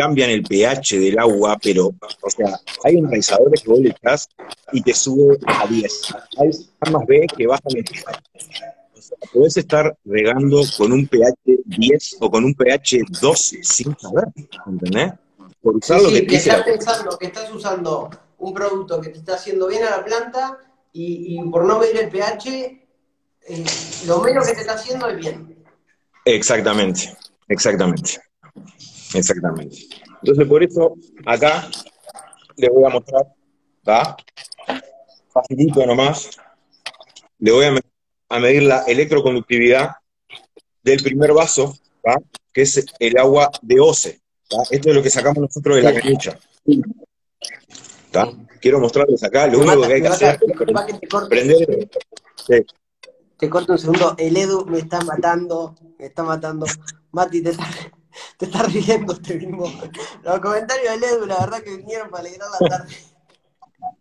cambian 0.00 0.30
el 0.30 0.42
pH 0.42 0.98
del 0.98 1.18
agua, 1.18 1.58
pero, 1.62 1.88
o 2.22 2.30
sea, 2.30 2.58
hay 2.84 2.96
enraizadores 2.96 3.60
que 3.60 3.68
vos 3.68 3.80
le 3.80 3.90
echás 3.90 4.28
y 4.72 4.80
te 4.80 4.94
sube 4.94 5.36
a 5.46 5.66
10. 5.66 6.14
Hay 6.38 6.50
armas 6.80 7.06
B 7.06 7.26
que 7.36 7.46
bajan 7.46 7.76
el 7.76 7.84
pH. 7.84 9.30
podés 9.34 9.58
estar 9.58 9.94
regando 10.06 10.62
con 10.78 10.92
un 10.92 11.06
pH 11.06 11.34
10 11.66 12.16
o 12.20 12.30
con 12.30 12.44
un 12.44 12.54
pH 12.54 13.02
12 13.20 13.62
sin 13.62 13.94
saber, 13.98 14.24
¿entendés? 14.66 15.12
Por 15.60 15.76
usar 15.76 16.00
lo 16.00 16.08
que, 16.08 16.26
que 16.26 16.36
estás 16.36 16.62
pensando 16.62 17.18
que 17.18 17.26
estás 17.26 17.52
usando 17.52 18.08
un 18.38 18.54
producto 18.54 19.02
que 19.02 19.10
te 19.10 19.18
está 19.18 19.34
haciendo 19.34 19.68
bien 19.68 19.84
a 19.84 19.90
la 19.90 20.04
planta 20.04 20.56
y, 20.94 21.38
por 21.50 21.66
no 21.66 21.78
medir 21.78 21.98
el 21.98 22.08
pH, 22.08 22.88
eh, 23.48 23.64
lo 24.06 24.20
menos 24.20 24.46
que 24.46 24.54
te 24.54 24.60
está 24.60 24.74
haciendo 24.74 25.08
es 25.08 25.18
bien. 25.18 25.64
Exactamente, 26.24 27.16
exactamente, 27.48 28.20
exactamente. 29.14 29.76
Entonces, 30.22 30.46
por 30.46 30.62
eso, 30.62 30.94
acá 31.26 31.68
les 32.56 32.70
voy 32.70 32.84
a 32.84 32.90
mostrar, 32.90 33.26
¿está? 33.78 34.16
Facilito 35.32 35.86
nomás, 35.86 36.30
le 37.38 37.52
voy 37.52 37.64
a, 38.28 38.40
medir 38.40 38.62
la 38.64 38.84
electroconductividad 38.84 39.92
del 40.82 41.02
primer 41.02 41.32
vaso, 41.32 41.74
que 42.52 42.62
es 42.62 42.84
el 42.98 43.18
agua 43.18 43.50
de 43.62 43.80
OCE. 43.80 44.20
Esto 44.70 44.88
es 44.90 44.94
lo 44.94 45.02
que 45.02 45.10
sacamos 45.10 45.38
nosotros 45.38 45.76
de 45.76 45.82
la 45.82 45.94
cañucha. 45.94 46.38
Quiero 48.60 48.78
mostrarles 48.78 49.22
acá, 49.24 49.46
lo 49.46 49.60
único 49.60 49.86
que 49.86 49.94
hay 49.94 50.02
que 50.02 50.08
hacer 50.08 50.38
es 50.42 51.28
prender... 51.28 51.88
Te 53.40 53.48
corto 53.48 53.72
un 53.72 53.78
segundo, 53.78 54.14
el 54.18 54.36
Edu 54.36 54.66
me 54.66 54.78
está 54.78 55.00
matando, 55.00 55.74
me 55.98 56.06
está 56.06 56.22
matando. 56.22 56.66
Mati, 57.12 57.42
te 57.42 57.50
está, 57.50 57.66
te 58.36 58.44
está 58.44 58.62
riendo 58.64 59.14
este 59.14 59.34
mismo. 59.36 59.64
Los 60.22 60.40
comentarios 60.40 60.92
del 60.92 61.04
Edu, 61.04 61.26
la 61.26 61.38
verdad 61.38 61.62
que 61.62 61.76
vinieron 61.76 62.10
para 62.10 62.20
alegrar 62.20 62.48
la 62.60 62.68
tarde. 62.68 62.96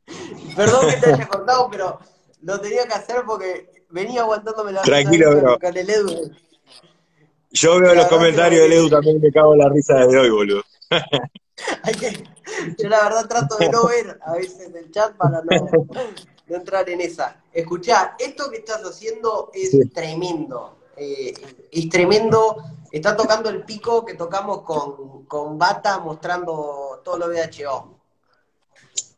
Perdón 0.56 0.90
que 0.90 0.98
te 0.98 1.14
haya 1.14 1.28
cortado, 1.28 1.70
pero 1.72 2.00
lo 2.42 2.60
tenía 2.60 2.86
que 2.86 2.94
hacer 2.94 3.24
porque 3.26 3.86
venía 3.90 4.22
aguantándome 4.22 4.74
la 4.74 4.82
Tranquilo, 4.82 5.36
bro. 5.38 5.58
con 5.58 5.78
el 5.78 5.90
Edu. 5.90 6.32
Yo 7.52 7.80
veo 7.80 7.96
los 7.96 8.08
comentarios 8.08 8.62
del 8.62 8.74
Edu 8.74 8.90
también 8.90 9.22
me 9.22 9.32
cago 9.32 9.54
en 9.54 9.60
la 9.60 9.70
risa 9.70 9.96
desde 10.00 10.20
hoy, 10.20 10.30
boludo. 10.30 10.64
yo 12.78 12.90
la 12.90 13.04
verdad 13.04 13.28
trato 13.28 13.58
de 13.58 13.70
no 13.70 13.88
ver 13.88 14.20
a 14.22 14.34
veces 14.34 14.74
el 14.74 14.92
chat 14.92 15.16
para 15.16 15.42
no, 15.42 15.70
entrar 16.56 16.90
en 16.90 17.02
esa. 17.02 17.44
Escuchá, 17.52 18.16
esto 18.20 18.50
que 18.50 18.58
estás 18.58 18.82
haciendo 18.84 19.52
es 19.54 19.76
tremendo. 19.94 20.78
Eh, 20.96 21.34
es 21.72 21.90
tremendo. 21.90 22.58
Está 22.92 23.16
tocando 23.16 23.50
el 23.50 23.64
pico 23.64 24.06
que 24.06 24.16
tocamos 24.16 24.64
con, 24.64 25.26
con 25.26 25.58
Bata 25.58 26.00
mostrando 26.00 27.02
todo 27.04 27.18
lo 27.18 27.28
VHO. 27.28 28.00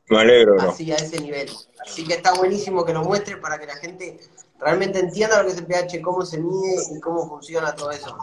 Me 0.10 0.20
alegro, 0.20 0.56
¿no? 0.56 0.70
Así, 0.70 0.92
a 0.92 0.96
ese 0.96 1.22
nivel. 1.22 1.50
Así 1.80 2.06
que 2.06 2.16
está 2.16 2.34
buenísimo 2.34 2.84
que 2.84 2.94
lo 2.94 3.04
muestre 3.04 3.38
para 3.38 3.58
que 3.58 3.66
la 3.66 3.76
gente 3.76 4.20
realmente 4.60 5.00
entienda 5.00 5.42
lo 5.42 5.46
que 5.46 5.54
es 5.54 5.58
el 5.58 5.66
pH, 5.66 6.02
cómo 6.02 6.26
se 6.26 6.38
mide 6.38 6.76
y 6.96 7.00
cómo 7.00 7.28
funciona 7.28 7.74
todo 7.74 7.92
eso. 7.92 8.16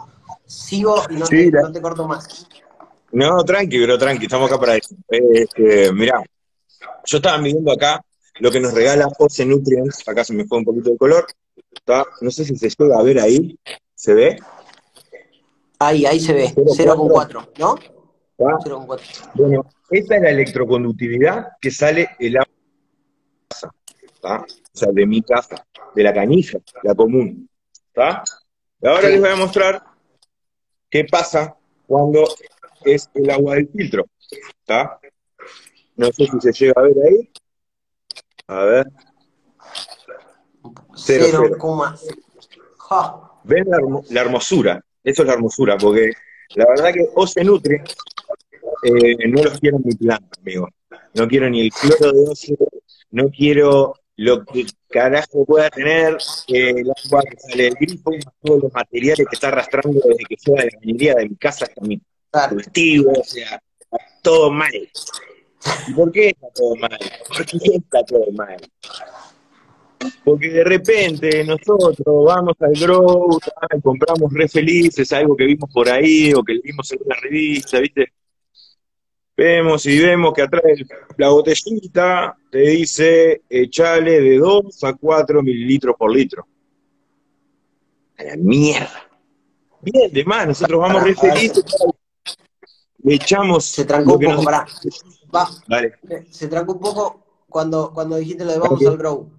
Sigo 0.45 1.03
y 1.09 1.15
no, 1.15 1.25
te, 1.27 1.81
corto 1.81 2.07
más. 2.07 2.47
No, 3.11 3.43
tranqui, 3.43 3.79
pero 3.79 3.97
tranqui, 3.97 4.25
estamos 4.25 4.49
acá 4.51 4.59
para 4.59 4.75
eso. 4.77 4.95
Este, 5.09 5.91
mirá, 5.91 6.23
yo 7.05 7.17
estaba 7.17 7.37
midiendo 7.39 7.71
acá 7.71 8.03
lo 8.39 8.51
que 8.51 8.59
nos 8.59 8.73
regala 8.73 9.07
OCE 9.17 9.45
Nutrients, 9.45 10.07
acá 10.07 10.23
se 10.23 10.33
me 10.33 10.45
fue 10.45 10.57
un 10.57 10.65
poquito 10.65 10.91
de 10.91 10.97
color, 10.97 11.25
no 12.21 12.31
sé 12.31 12.45
si 12.45 12.55
se 12.55 12.69
llega 12.69 12.99
a 12.99 13.03
ver 13.03 13.19
ahí, 13.19 13.57
¿se 13.95 14.13
ve? 14.13 14.39
Ahí, 15.79 16.05
ahí 16.05 16.19
se 16.19 16.33
ve, 16.33 16.53
0,4, 16.55 17.49
¿no? 17.57 17.75
0,4. 18.37 19.31
Bueno, 19.35 19.65
esta 19.89 20.15
es 20.15 20.21
la 20.21 20.29
electroconductividad 20.29 21.47
que 21.59 21.71
sale 21.71 22.09
el 22.19 22.37
agua 22.37 22.53
o 24.21 24.47
sea, 24.73 24.89
de 24.91 25.05
mi 25.05 25.21
casa, 25.21 25.65
de 25.95 26.03
la 26.03 26.13
canilla, 26.13 26.59
la 26.83 26.95
común. 26.95 27.49
¿está? 27.87 28.23
Y 28.81 28.87
ahora 28.87 29.09
les 29.09 29.19
voy 29.19 29.29
a 29.29 29.35
mostrar 29.35 29.83
qué 30.89 31.05
pasa 31.05 31.55
cuando 31.87 32.27
es 32.83 33.09
el 33.13 33.29
agua 33.29 33.55
del 33.55 33.69
filtro. 33.69 34.05
¿está? 34.61 34.99
No 35.95 36.07
sé 36.07 36.27
si 36.27 36.39
se 36.39 36.51
llega 36.51 36.73
a 36.77 36.83
ver 36.83 36.95
ahí. 37.05 37.31
A 38.49 38.65
ver. 38.65 38.87
0, 40.95 41.57
¿Ven 43.43 43.67
la, 44.09 44.21
hermosura? 44.21 44.83
Eso 45.03 45.21
es 45.21 45.27
la 45.27 45.35
hermosura, 45.35 45.77
porque 45.77 46.11
la 46.55 46.65
verdad 46.67 46.91
que 46.91 47.07
o 47.13 47.27
se 47.27 47.43
nutre, 47.43 47.83
eh, 48.83 49.27
no 49.27 49.43
los 49.43 49.59
quiero 49.59 49.77
mi 49.77 49.93
planta, 49.93 50.39
amigo. 50.41 50.67
No 51.13 51.27
quiero 51.27 51.47
ni 51.47 51.61
el 51.61 51.71
cloro 51.71 52.11
de 52.11 52.27
ocio, 52.27 52.57
no 53.11 53.29
quiero 53.29 53.93
lo 54.15 54.43
que 54.43 54.65
carajo 54.89 55.45
pueda 55.45 55.69
tener 55.69 56.17
eh, 56.47 56.71
el 56.71 56.91
agua 57.05 57.21
que 57.29 57.37
sale 57.37 57.63
del 57.65 57.75
grifo, 57.75 58.11
todos 58.41 58.63
los 58.63 58.73
materiales 58.73 59.27
que 59.29 59.35
está 59.35 59.49
arrastrando 59.49 60.01
desde 60.03 60.25
que 60.27 60.37
fue 60.43 60.55
de 60.55 60.71
la 60.73 60.79
minería 60.81 61.13
de 61.13 61.29
mi 61.29 61.35
casa 61.35 61.65
hasta 61.65 61.81
mi 61.81 62.01
cultivo, 62.49 63.11
o 63.11 63.23
sea, 63.23 63.61
todo 64.23 64.49
mal. 64.49 64.71
¿Y 65.87 65.93
por 65.93 66.11
qué 66.11 66.29
está 66.29 66.47
todo 66.53 66.75
mal? 66.75 66.99
¿Por 67.27 67.45
qué 67.45 67.57
está 67.75 68.03
todo 68.03 68.31
mal? 68.33 68.57
Porque 70.23 70.49
de 70.49 70.63
repente 70.63 71.43
nosotros 71.43 71.97
vamos 72.25 72.55
al 72.59 72.73
grow, 72.73 73.37
compramos 73.83 74.31
re 74.31 74.47
felices, 74.47 75.11
algo 75.11 75.35
que 75.35 75.45
vimos 75.45 75.69
por 75.73 75.89
ahí 75.89 76.33
o 76.33 76.43
que 76.43 76.59
vimos 76.63 76.89
en 76.93 76.99
una 77.05 77.15
revista, 77.15 77.79
¿viste? 77.79 78.13
Vemos 79.35 79.85
y 79.85 79.99
vemos 79.99 80.33
que 80.33 80.41
atrás 80.41 80.63
la 81.17 81.29
botellita 81.29 82.37
te 82.51 82.59
dice 82.59 83.41
echale 83.49 84.21
de 84.21 84.37
2 84.37 84.83
a 84.83 84.93
4 84.93 85.41
mililitros 85.41 85.95
por 85.97 86.13
litro. 86.13 86.47
A 88.17 88.23
la 88.23 88.35
mierda. 88.35 89.09
Bien, 89.81 90.11
de 90.11 90.25
más, 90.25 90.47
nosotros 90.47 90.81
vamos 90.81 91.03
re 91.03 91.15
felices. 91.15 91.63
Le 93.01 93.15
echamos. 93.15 93.65
Se 93.65 93.85
trancó 93.85 94.15
un 94.17 94.25
poco, 94.25 94.43
pará. 94.43 94.65
Va. 95.33 95.47
Se 96.29 96.47
trancó 96.47 96.73
un 96.73 96.79
poco 96.79 97.23
cuando, 97.47 97.91
cuando 97.93 98.17
dijiste 98.17 98.45
lo 98.45 98.51
de 98.51 98.59
vamos 98.59 98.85
al 98.85 98.97
grow. 98.97 99.29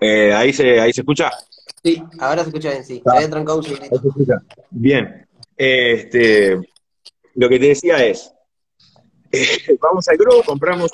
Eh, 0.00 0.32
¿ahí, 0.32 0.52
se, 0.52 0.80
¿Ahí 0.80 0.92
se 0.92 1.02
escucha? 1.02 1.30
Sí, 1.82 2.02
ahora 2.18 2.42
se 2.42 2.48
escucha 2.48 2.70
bien, 2.70 2.84
sí. 2.84 3.02
Se 3.04 3.16
había 3.16 3.30
trancado 3.30 3.58
un. 3.58 3.66
Bien. 4.70 5.26
Este, 5.56 6.58
lo 7.34 7.48
que 7.48 7.58
te 7.58 7.68
decía 7.68 8.04
es, 8.04 8.32
eh, 9.30 9.78
vamos 9.80 10.08
al 10.08 10.16
grow, 10.16 10.42
compramos 10.44 10.90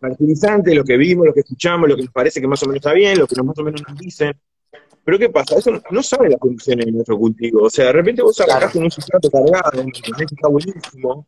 fertilizante, 0.00 0.74
lo 0.74 0.84
que 0.84 0.96
vimos, 0.96 1.26
lo 1.26 1.34
que 1.34 1.40
escuchamos, 1.40 1.88
lo 1.88 1.96
que 1.96 2.02
nos 2.02 2.12
parece 2.12 2.40
que 2.40 2.46
más 2.46 2.62
o 2.62 2.66
menos 2.66 2.76
está 2.76 2.92
bien, 2.92 3.18
lo 3.18 3.26
que 3.26 3.36
nos 3.36 3.46
más 3.46 3.58
o 3.58 3.64
menos 3.64 3.82
nos 3.88 3.98
dicen. 3.98 4.38
Pero 5.04 5.18
¿qué 5.18 5.28
pasa? 5.30 5.56
Eso 5.56 5.70
no, 5.90 6.02
sabe 6.02 6.28
las 6.28 6.40
condiciones 6.40 6.84
de 6.86 6.92
nuestro 6.92 7.16
cultivo. 7.16 7.62
O 7.62 7.70
sea, 7.70 7.86
de 7.86 7.92
repente 7.92 8.22
vos 8.22 8.40
agarrás 8.40 8.72
con 8.72 8.82
un 8.82 8.90
sustrato 8.90 9.30
cargado, 9.30 9.84
que 9.84 10.24
está 10.24 10.48
buenísimo, 10.48 11.26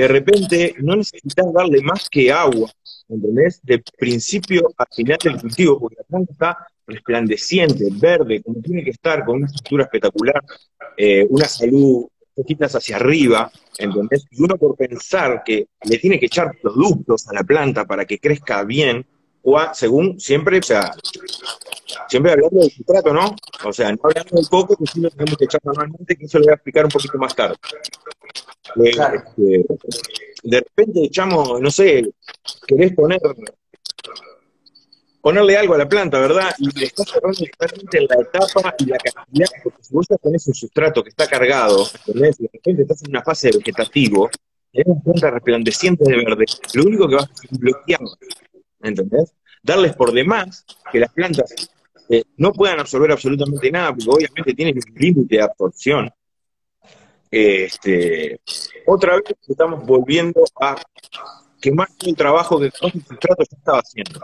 de 0.00 0.08
repente 0.08 0.74
no 0.78 0.96
necesitas 0.96 1.52
darle 1.52 1.80
más 1.82 2.08
que 2.08 2.32
agua. 2.32 2.70
¿entendés? 3.08 3.60
De 3.62 3.82
principio 3.96 4.70
a 4.76 4.86
final 4.94 5.18
del 5.22 5.40
cultivo, 5.40 5.80
porque 5.80 5.96
la 5.96 6.04
planta 6.04 6.32
está 6.32 6.66
resplandeciente, 6.86 7.88
verde, 7.92 8.42
como 8.42 8.60
tiene 8.60 8.84
que 8.84 8.90
estar, 8.90 9.24
con 9.24 9.36
una 9.36 9.46
estructura 9.46 9.84
espectacular, 9.84 10.42
eh, 10.96 11.26
una 11.28 11.46
salud 11.46 12.06
poquitas 12.34 12.74
hacia 12.74 12.96
arriba, 12.96 13.50
¿entendés? 13.78 14.24
Y 14.30 14.42
uno 14.42 14.56
por 14.56 14.76
pensar 14.76 15.42
que 15.44 15.66
le 15.82 15.98
tiene 15.98 16.20
que 16.20 16.26
echar 16.26 16.52
productos 16.62 17.26
a 17.28 17.34
la 17.34 17.42
planta 17.42 17.84
para 17.84 18.04
que 18.04 18.18
crezca 18.18 18.62
bien, 18.62 19.04
según 19.72 20.18
siempre, 20.20 20.58
o 20.58 20.62
sea, 20.62 20.92
siempre 22.08 22.32
hablando 22.32 22.60
del 22.60 22.70
sustrato, 22.70 23.12
¿no? 23.12 23.34
O 23.64 23.72
sea, 23.72 23.90
no 23.92 23.98
hablando 24.02 24.36
del 24.36 24.48
coco, 24.48 24.76
que 24.76 24.86
sí 24.86 25.00
lo 25.00 25.10
tenemos 25.10 25.36
que 25.36 25.44
echar 25.44 25.60
normalmente, 25.64 26.16
que 26.16 26.24
eso 26.24 26.38
lo 26.38 26.44
voy 26.44 26.52
a 26.52 26.54
explicar 26.54 26.84
un 26.84 26.90
poquito 26.90 27.18
más 27.18 27.34
tarde. 27.34 27.56
Eh, 28.76 28.90
este, 28.90 29.64
de 30.42 30.60
repente 30.60 31.04
echamos, 31.04 31.60
no 31.60 31.70
sé, 31.70 32.10
querés 32.66 32.92
poner 32.94 33.20
ponerle 35.20 35.56
algo 35.56 35.74
a 35.74 35.78
la 35.78 35.88
planta, 35.88 36.18
¿verdad? 36.20 36.54
Y 36.58 36.78
le 36.78 36.86
estás 36.86 37.08
cerrando 37.10 37.38
la 37.38 38.22
etapa 38.22 38.74
y 38.78 38.86
la 38.86 38.98
cantidad, 38.98 39.48
porque 39.62 39.82
si 39.82 39.92
vos 39.92 40.06
ya 40.08 40.16
tenés 40.16 40.46
un 40.46 40.54
sustrato 40.54 41.02
que 41.02 41.10
está 41.10 41.26
cargado, 41.26 41.86
¿entendés? 42.06 42.40
Y 42.40 42.44
de 42.44 42.50
repente 42.52 42.82
estás 42.82 43.02
en 43.02 43.10
una 43.10 43.22
fase 43.22 43.50
de 43.50 43.58
vegetativo, 43.58 44.30
tenés 44.72 44.86
una 44.86 45.00
planta 45.02 45.30
resplandeciente 45.30 46.04
de 46.04 46.16
verde, 46.16 46.44
lo 46.74 46.84
único 46.84 47.08
que 47.08 47.14
vas 47.16 47.28
a 47.28 47.32
hacer 47.32 47.50
es 47.52 47.58
bloquear, 47.58 48.00
¿entendés? 48.80 49.34
Darles 49.62 49.94
por 49.94 50.12
demás 50.12 50.64
que 50.90 51.00
las 51.00 51.12
plantas 51.12 51.70
eh, 52.08 52.24
no 52.36 52.52
puedan 52.52 52.80
absorber 52.80 53.12
absolutamente 53.12 53.70
nada, 53.70 53.92
porque 53.92 54.10
obviamente 54.10 54.54
tienen 54.54 54.76
un 54.76 54.94
límite 54.94 55.36
de 55.36 55.42
absorción, 55.42 56.10
este, 57.30 58.40
otra 58.86 59.16
vez 59.16 59.24
estamos 59.46 59.84
volviendo 59.84 60.44
a 60.60 60.76
quemar 61.60 61.88
el 62.06 62.16
trabajo 62.16 62.58
que 62.58 62.66
el 62.66 62.72
sustrato 62.72 63.42
ya 63.50 63.56
estaba 63.58 63.78
haciendo. 63.80 64.20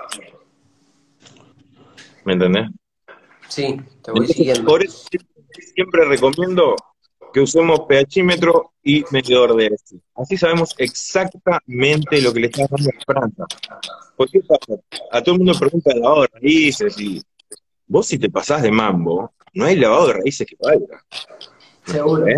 ¿Me 2.25 2.33
entendés? 2.33 2.71
Sí, 3.49 3.77
te 4.03 4.11
voy 4.11 4.27
siguiendo. 4.27 4.65
Por 4.65 4.83
eso 4.83 5.07
siempre 5.75 6.05
recomiendo 6.07 6.77
que 7.35 7.41
usemos 7.41 7.81
pHímetro 7.89 8.75
y 8.81 9.05
medidor 9.11 9.57
de 9.57 9.67
este. 9.67 9.97
Así 10.15 10.37
sabemos 10.37 10.73
exactamente 10.79 12.23
lo 12.23 12.33
que 12.33 12.41
le 12.41 12.47
está 12.47 12.65
dando 12.71 12.89
a 12.89 12.95
la 12.95 13.05
planta. 13.05 13.45
¿Por 14.17 14.31
qué 14.31 14.41
pasa? 14.41 14.81
A 15.11 15.21
todo 15.21 15.35
el 15.35 15.41
mundo 15.41 15.59
pregunta 15.59 15.93
de 15.93 16.07
ahora, 16.07 16.31
raíces 16.41 16.97
y 17.01 17.21
vos 17.89 18.07
si 18.07 18.19
te 18.19 18.31
pasás 18.31 18.63
de 18.63 18.71
mambo, 18.71 19.35
no 19.53 19.65
hay 19.65 19.75
lavado 19.75 20.07
de 20.07 20.13
raíces 20.13 20.47
que 20.47 20.57
valga. 20.61 21.05
Seguro. 21.85 22.25
¿eh? 22.29 22.37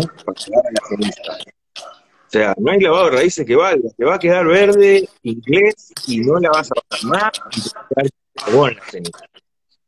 O 2.25 2.29
sea, 2.29 2.55
no 2.57 2.71
hay 2.71 2.79
lavado 2.79 3.05
de 3.05 3.17
raíces 3.17 3.45
que 3.45 3.55
valga, 3.55 3.89
te 3.95 4.03
va 4.03 4.15
a 4.15 4.19
quedar 4.19 4.47
verde, 4.47 5.07
inglés, 5.21 5.93
y 6.07 6.21
no 6.21 6.39
la 6.39 6.49
vas 6.49 6.71
a 6.71 6.75
bajar 6.89 7.07
más, 7.07 7.31
y 7.55 7.61
te 7.61 7.69
va 7.69 7.81
a 7.81 7.87
quedar 7.87 8.11
carbón 8.33 8.75
la 8.75 8.83
ceniza. 8.83 9.19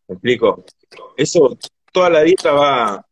¿Me 0.08 0.14
explico? 0.14 0.64
Eso, 1.18 1.58
toda 1.92 2.12
la 2.12 2.22
dieta 2.22 2.52
va 2.52 3.06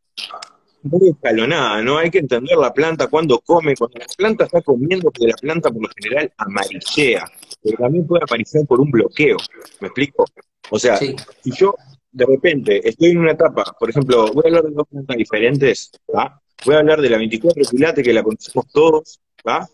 muy 0.90 1.10
escalonada, 1.10 1.82
¿no? 1.82 1.98
Hay 1.98 2.10
que 2.10 2.20
entender 2.20 2.58
la 2.58 2.74
planta 2.74 3.08
cuando 3.08 3.40
come, 3.40 3.76
cuando 3.76 4.00
la 4.00 4.06
planta 4.18 4.46
está 4.46 4.62
comiendo, 4.62 5.12
porque 5.12 5.28
la 5.28 5.36
planta 5.38 5.70
por 5.72 5.84
lo 5.84 5.90
general 5.96 6.32
amarillea, 6.38 7.30
pero 7.64 7.78
también 7.78 8.08
puede 8.08 8.24
aparecer 8.24 8.66
por 8.66 8.80
un 8.82 8.90
bloqueo, 8.92 9.38
¿me 9.82 9.88
explico? 9.88 10.26
O 10.70 10.80
sea, 10.80 10.98
Sí. 10.98 11.16
si 11.44 11.52
yo 11.52 11.76
de 12.12 12.26
repente 12.26 12.88
estoy 12.88 13.12
en 13.12 13.20
una 13.20 13.32
etapa, 13.32 13.64
por 13.80 13.90
ejemplo, 13.90 14.32
voy 14.34 14.44
a 14.46 14.48
hablar 14.48 14.64
de 14.64 14.72
dos 14.72 14.88
plantas 14.90 15.18
diferentes, 15.18 15.92
¿va? 16.16 16.42
Voy 16.66 16.76
a 16.76 16.80
hablar 16.80 17.02
de 17.02 17.10
la 17.10 17.18
24 17.18 17.64
quilate, 17.70 18.02
que 18.02 18.14
la 18.14 18.24
conocemos 18.24 18.66
todos, 18.72 19.20
¿va? 19.48 19.68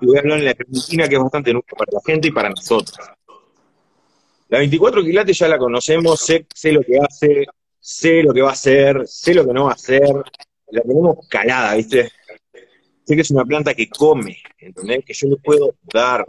Y 0.00 0.06
voy 0.06 0.16
a 0.16 0.20
hablar 0.20 0.38
de 0.38 0.44
la 0.46 0.54
crementina, 0.54 1.08
que 1.08 1.16
es 1.16 1.20
bastante 1.20 1.52
nueva 1.52 1.66
para 1.76 1.92
la 1.92 2.00
gente 2.04 2.28
y 2.28 2.30
para 2.30 2.48
nosotros. 2.50 2.98
La 4.48 4.58
24 4.58 5.02
quilate 5.02 5.32
ya 5.32 5.48
la 5.48 5.58
conocemos, 5.58 6.20
sé, 6.20 6.46
sé 6.54 6.72
lo 6.72 6.82
que 6.82 6.98
hace, 6.98 7.46
sé 7.78 8.22
lo 8.22 8.32
que 8.34 8.42
va 8.42 8.50
a 8.50 8.52
hacer, 8.52 9.06
sé 9.06 9.32
lo 9.34 9.46
que 9.46 9.52
no 9.52 9.64
va 9.64 9.70
a 9.70 9.74
hacer, 9.74 10.02
la 10.70 10.82
tenemos 10.82 11.28
calada, 11.28 11.74
¿viste? 11.74 12.10
Sé 13.04 13.14
que 13.16 13.22
es 13.22 13.30
una 13.30 13.44
planta 13.44 13.74
que 13.74 13.88
come, 13.88 14.38
¿entendés? 14.58 15.04
Que 15.04 15.12
yo 15.14 15.28
le 15.28 15.36
puedo 15.36 15.74
dar. 15.92 16.24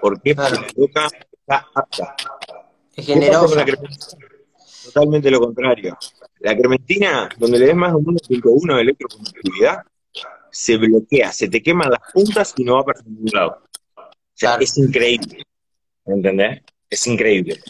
¿Por 0.00 0.20
qué? 0.20 0.34
Porque 0.34 0.52
la 0.52 0.66
loca 0.76 1.08
está 1.32 1.66
apta. 1.74 2.16
Es 2.96 3.06
¿Qué 3.06 3.14
pasa 3.14 3.38
con 3.40 3.48
generosa. 3.58 4.16
Totalmente 4.84 5.30
lo 5.30 5.40
contrario. 5.40 5.96
La 6.40 6.56
crementina, 6.56 7.28
donde 7.38 7.58
le 7.58 7.66
des 7.66 7.74
más 7.74 7.90
de 7.92 7.96
un 7.96 8.04
1.1 8.04 8.74
de 8.76 8.82
electroconductividad, 8.82 9.78
se 10.50 10.76
bloquea, 10.76 11.32
se 11.32 11.48
te 11.48 11.62
queman 11.62 11.90
las 11.90 12.00
puntas 12.12 12.54
y 12.56 12.64
no 12.64 12.74
va 12.76 12.84
para 12.84 13.00
ningún 13.02 13.30
lado. 13.32 13.62
O 13.96 14.02
sea, 14.34 14.50
Claro. 14.50 14.62
es 14.62 14.76
increíble. 14.78 15.42
¿Entendés? 16.04 16.62
Es 16.90 17.06
increíble. 17.06 17.60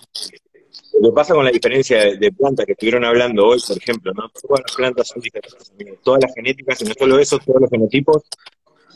Lo 1.01 1.11
que 1.11 1.15
pasa 1.15 1.35
con 1.35 1.45
la 1.45 1.51
diferencia 1.51 1.99
de, 1.99 2.17
de 2.17 2.33
plantas 2.33 2.67
que 2.67 2.73
estuvieron 2.73 3.05
hablando 3.05 3.47
hoy, 3.47 3.61
por 3.67 3.77
ejemplo, 3.77 4.13
¿no? 4.15 4.29
Todas 4.31 4.61
las 4.61 4.77
plantas 4.77 5.09
son 5.09 5.21
diferentes. 5.21 5.73
Todas 6.03 6.23
las 6.23 6.35
genéticas, 6.35 6.81
y 6.83 6.85
no 6.85 6.95
solo 6.99 7.19
eso, 7.19 7.39
todos 7.39 7.61
los 7.61 7.71
genotipos, 7.71 8.23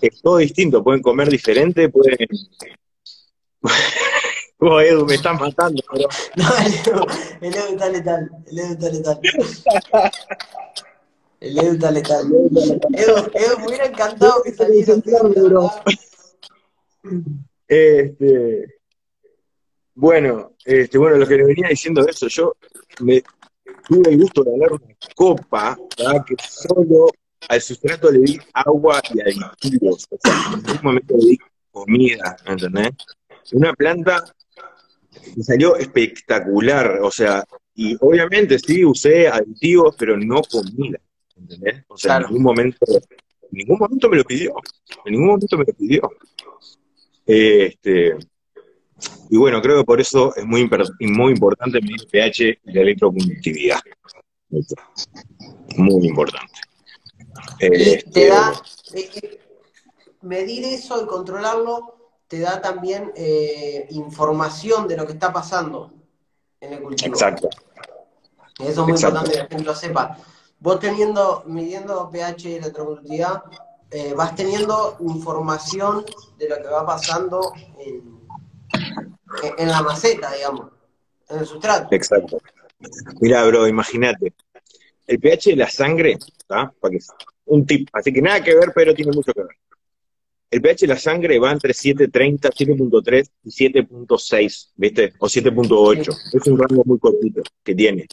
es 0.01 0.23
todo 0.23 0.39
distinto. 0.39 0.83
Pueden 0.83 1.03
comer 1.03 1.29
diferente, 1.29 1.89
pueden. 1.89 2.17
Oh, 4.61 4.81
Edu, 4.81 5.07
me 5.07 5.15
estás 5.15 5.39
matando, 5.39 5.81
pero. 5.93 6.09
No, 6.37 6.45
el 6.59 6.75
Edu, 6.75 7.07
el 7.41 7.55
Edu 7.55 7.73
está 7.75 7.89
letal. 7.91 8.31
El 8.49 8.59
Edu 8.59 8.73
está 8.73 8.91
letal. 8.91 9.21
El 11.41 11.59
Edu 11.59 11.73
está 11.75 11.91
letal. 11.93 12.27
Edu, 12.27 13.17
Edu, 13.35 13.59
me 13.61 13.67
hubiera 13.69 13.87
encantado 13.87 14.43
que 14.43 14.53
saliera. 14.53 14.95
Este, 17.69 18.78
bueno, 19.99 20.53
este, 20.65 20.97
bueno, 20.97 21.17
lo 21.17 21.27
que 21.27 21.37
le 21.37 21.45
venía 21.45 21.69
diciendo 21.69 22.05
de 22.05 22.13
eso, 22.13 22.29
yo 22.29 22.55
me 23.01 23.21
tuve 23.89 24.11
el 24.11 24.19
gusto 24.19 24.45
de 24.45 24.53
ganar 24.53 24.73
una 24.73 24.95
copa, 25.17 25.77
¿verdad? 25.99 26.25
que 26.25 26.37
solo 26.49 27.09
al 27.49 27.61
sustrato 27.61 28.09
le 28.13 28.21
di 28.21 28.39
agua 28.55 29.03
y 29.13 29.21
aditivos, 29.21 30.07
o 30.09 30.17
sea, 30.23 30.53
en 30.55 30.63
ningún 30.63 30.81
momento 30.85 31.17
le 31.17 31.27
di 31.31 31.39
comida, 31.73 32.37
¿entendés? 32.47 32.91
Una 33.53 33.73
planta 33.73 34.23
que 35.35 35.43
salió 35.43 35.75
espectacular, 35.77 37.01
o 37.03 37.11
sea, 37.11 37.43
y 37.75 37.97
obviamente 37.99 38.57
sí 38.61 38.85
usé 38.85 39.27
aditivos, 39.27 39.97
pero 39.99 40.17
no 40.17 40.43
comida, 40.43 41.01
¿entendés? 41.37 41.85
O 41.89 41.99
sea, 41.99 42.19
Claro. 42.19 42.27
en 42.27 42.35
ningún 42.35 42.45
momento, 42.45 42.87
en 42.87 43.51
ningún 43.51 43.79
momento 43.81 44.09
me 44.09 44.17
lo 44.19 44.25
pidió, 44.25 44.55
en 45.05 45.13
ningún 45.13 45.27
momento 45.27 45.59
me 45.59 45.65
lo 45.65 45.73
pidió. 45.73 46.09
Este, 47.27 48.17
y 49.31 49.37
bueno, 49.37 49.61
creo 49.61 49.79
que 49.79 49.85
por 49.85 50.01
eso 50.01 50.35
es 50.35 50.45
muy, 50.45 50.69
muy 51.01 51.33
importante 51.33 51.81
medir 51.81 52.01
el 52.01 52.07
pH 52.09 52.59
y 52.65 52.73
la 52.73 52.81
electroconductividad. 52.83 53.81
Muy 55.77 56.07
importante. 56.07 56.61
Y 57.61 57.67
Este, 57.67 58.11
te 58.11 58.29
da, 58.29 58.53
eh, 58.95 59.11
eh, 59.15 59.41
medir 60.23 60.65
eso 60.65 61.03
y 61.03 61.07
controlarlo 61.07 61.95
te 62.27 62.41
da 62.41 62.61
también 62.61 63.13
eh, 63.17 63.87
información 63.91 64.87
de 64.87 64.97
lo 64.97 65.07
que 65.07 65.13
está 65.13 65.33
pasando 65.33 65.93
en 66.61 66.75
el 66.75 66.83
cultivo. 66.83 67.15
Exacto. 67.15 67.49
Eso 68.59 68.69
es 68.69 68.79
muy 68.79 68.93
Exacto. 68.93 69.19
importante 69.19 69.31
que 69.31 69.39
la 69.39 69.49
gente 69.49 69.65
lo 69.65 69.75
sepa. 69.75 70.19
Vos 70.61 70.81
teniendo, 70.81 71.45
midiendo 71.47 72.11
pH 72.11 72.49
y 72.49 72.55
electroconductividad, 72.55 73.45
eh, 73.91 74.13
vas 74.15 74.35
teniendo 74.35 74.97
información 75.01 76.05
de 76.37 76.49
lo 76.49 76.57
que 76.57 76.69
va 76.69 76.85
pasando 76.85 77.53
en, 77.79 78.18
en- 79.43 79.55
en 79.59 79.69
la 79.69 79.83
maceta, 79.83 80.33
digamos, 80.35 80.71
en 81.29 81.39
el 81.41 81.47
sustrato. 81.47 81.89
Exacto. 81.95 82.41
Mira, 83.21 83.45
bro, 83.45 83.67
imagínate. 83.67 84.33
El 85.07 85.19
pH 85.19 85.51
de 85.51 85.57
la 85.57 85.71
sangre, 85.71 86.19
¿tá? 86.47 86.73
Para 86.81 86.93
que- 86.93 87.05
un 87.47 87.65
tip, 87.67 87.89
así 87.93 88.13
que 88.13 88.21
nada 88.23 88.43
que 88.43 88.55
ver, 88.55 88.73
pero 88.75 88.95
tiene 88.95 89.13
mucho 89.13 89.33
que 89.33 89.43
ver. 89.43 89.57
El 90.51 90.63
pH 90.63 90.87
de 90.87 90.87
la 90.95 90.99
sangre 90.99 91.39
va 91.39 91.53
entre 91.53 91.75
7.30, 91.75 92.51
7.3 92.51 93.31
y 93.45 93.51
7.6, 93.51 94.73
¿viste? 94.77 95.13
O 95.19 95.29
7.8. 95.29 96.13
Es 96.33 96.47
un 96.47 96.59
rango 96.59 96.83
muy 96.85 96.99
cortito 96.99 97.43
que 97.63 97.75
tiene. 97.75 98.07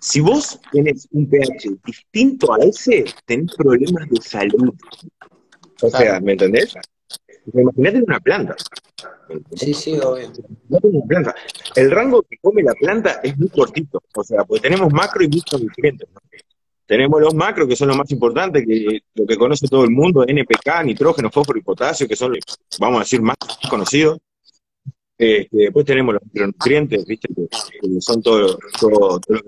Si 0.00 0.20
vos 0.20 0.60
tenés 0.70 1.08
un 1.12 1.28
pH 1.28 1.70
distinto 1.84 2.52
a 2.52 2.58
ese, 2.58 3.04
tenés 3.24 3.54
problemas 3.56 4.08
de 4.10 4.20
salud. 4.20 4.74
O 5.80 5.88
sea. 5.90 6.20
¿me 6.20 6.32
entendés? 6.32 6.74
Imagínate 7.52 7.96
en 7.98 8.04
una 8.04 8.20
planta. 8.20 8.56
Sí, 9.54 9.74
sí, 9.74 9.98
obvio. 9.98 10.32
El 11.76 11.90
rango 11.90 12.22
que 12.22 12.36
come 12.40 12.62
la 12.62 12.74
planta 12.74 13.20
es 13.22 13.36
muy 13.38 13.48
cortito. 13.48 14.02
O 14.14 14.24
sea, 14.24 14.44
pues 14.44 14.62
tenemos 14.62 14.92
macro 14.92 15.24
y 15.24 15.28
micronutrientes. 15.28 16.08
¿no? 16.12 16.20
Tenemos 16.86 17.20
los 17.20 17.34
macros, 17.34 17.66
que 17.66 17.76
son 17.76 17.88
los 17.88 17.96
más 17.96 18.10
importantes, 18.10 18.64
que 18.66 19.00
lo 19.14 19.26
que 19.26 19.36
conoce 19.36 19.66
todo 19.68 19.84
el 19.84 19.90
mundo, 19.90 20.24
NPK, 20.26 20.84
nitrógeno, 20.84 21.30
fósforo 21.30 21.58
y 21.58 21.62
potasio, 21.62 22.06
que 22.06 22.16
son, 22.16 22.32
los, 22.32 22.40
vamos 22.78 22.98
a 22.98 23.04
decir, 23.04 23.22
más 23.22 23.36
conocidos. 23.70 24.18
Este, 25.16 25.56
después 25.56 25.86
tenemos 25.86 26.14
los 26.14 26.22
micronutrientes, 26.24 27.06
¿viste? 27.06 27.28
Que, 27.34 28.00
son 28.00 28.22
todo, 28.22 28.58
todo, 28.78 29.18
todo 29.20 29.40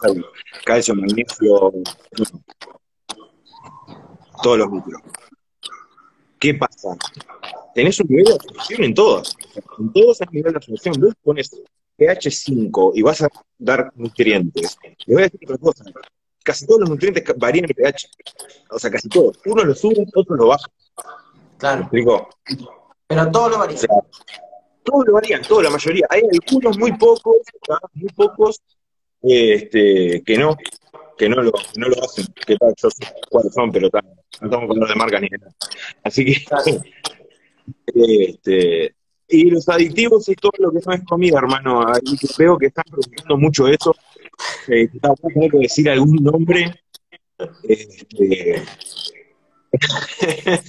salud. 0.00 0.24
calcio, 0.64 0.94
magnesio, 0.94 1.72
todos 4.42 4.58
los 4.58 4.70
micros. 4.70 5.02
¿Qué 6.38 6.54
pasa? 6.54 6.96
Tenés 7.78 8.00
un 8.00 8.08
nivel 8.08 8.24
de 8.24 8.32
absorción 8.34 8.82
en 8.82 8.92
todas. 8.92 9.36
En 9.78 9.92
todos 9.92 10.20
hay 10.20 10.26
nivel 10.32 10.52
de 10.52 10.56
absorción. 10.56 10.94
Vos 11.00 11.14
pones 11.22 11.48
pH 11.96 12.28
5 12.28 12.90
y 12.96 13.02
vas 13.02 13.22
a 13.22 13.28
dar 13.56 13.92
nutrientes. 13.94 14.76
Le 15.06 15.14
voy 15.14 15.22
a 15.22 15.26
decir 15.26 15.38
otra 15.44 15.58
cosa. 15.58 15.84
Casi 16.42 16.66
todos 16.66 16.80
los 16.80 16.90
nutrientes 16.90 17.22
varían 17.36 17.66
el 17.66 17.74
pH. 17.76 18.08
O 18.72 18.80
sea, 18.80 18.90
casi 18.90 19.08
todos. 19.08 19.38
Unos 19.46 19.64
lo 19.64 19.74
suben, 19.76 20.04
otros 20.12 20.36
lo 20.36 20.48
bajan. 20.48 20.70
¿Me 20.96 21.58
Claro. 21.58 21.80
explico? 21.82 22.28
Pero 23.06 23.30
todo 23.30 23.48
lo 23.50 23.56
O 23.56 23.58
varía. 23.60 23.78
sea, 23.78 23.88
todos 24.82 25.06
lo 25.06 25.12
varían, 25.12 25.42
todos, 25.42 25.62
la 25.62 25.70
mayoría. 25.70 26.06
Hay 26.10 26.22
algunos 26.32 26.76
muy 26.78 26.92
pocos, 26.98 27.36
muy 27.94 28.08
pocos, 28.12 28.60
este, 29.22 30.20
que 30.26 30.36
no, 30.36 30.56
que 31.16 31.28
no 31.28 31.42
lo, 31.42 31.52
que 31.52 31.60
no 31.78 31.88
lo 31.90 32.02
hacen. 32.04 32.26
Que 32.44 32.56
tal, 32.56 32.74
yo 32.76 32.90
sé 32.90 33.06
cuáles 33.30 33.54
son, 33.54 33.70
pero 33.70 33.88
tal, 33.88 34.02
no 34.40 34.46
estamos 34.48 34.62
hablando 34.68 34.86
de 34.86 34.94
marca 34.96 35.20
ni 35.20 35.28
nada. 35.28 35.52
Así 36.02 36.24
que, 36.24 36.44
este, 37.94 38.94
y 39.28 39.50
los 39.50 39.68
aditivos 39.68 40.28
es 40.28 40.36
todo 40.36 40.52
lo 40.58 40.72
que 40.72 40.80
no 40.84 40.92
es 40.92 41.04
comida, 41.04 41.38
hermano. 41.38 41.86
Ahí 41.86 42.16
veo 42.38 42.56
que 42.56 42.66
están 42.66 42.84
produciendo 42.90 43.36
mucho 43.36 43.68
eso. 43.68 43.94
Eh, 44.68 44.88
tenés 44.88 45.50
que 45.52 45.58
decir 45.58 45.90
algún 45.90 46.16
nombre. 46.16 46.72
Este, 47.62 48.62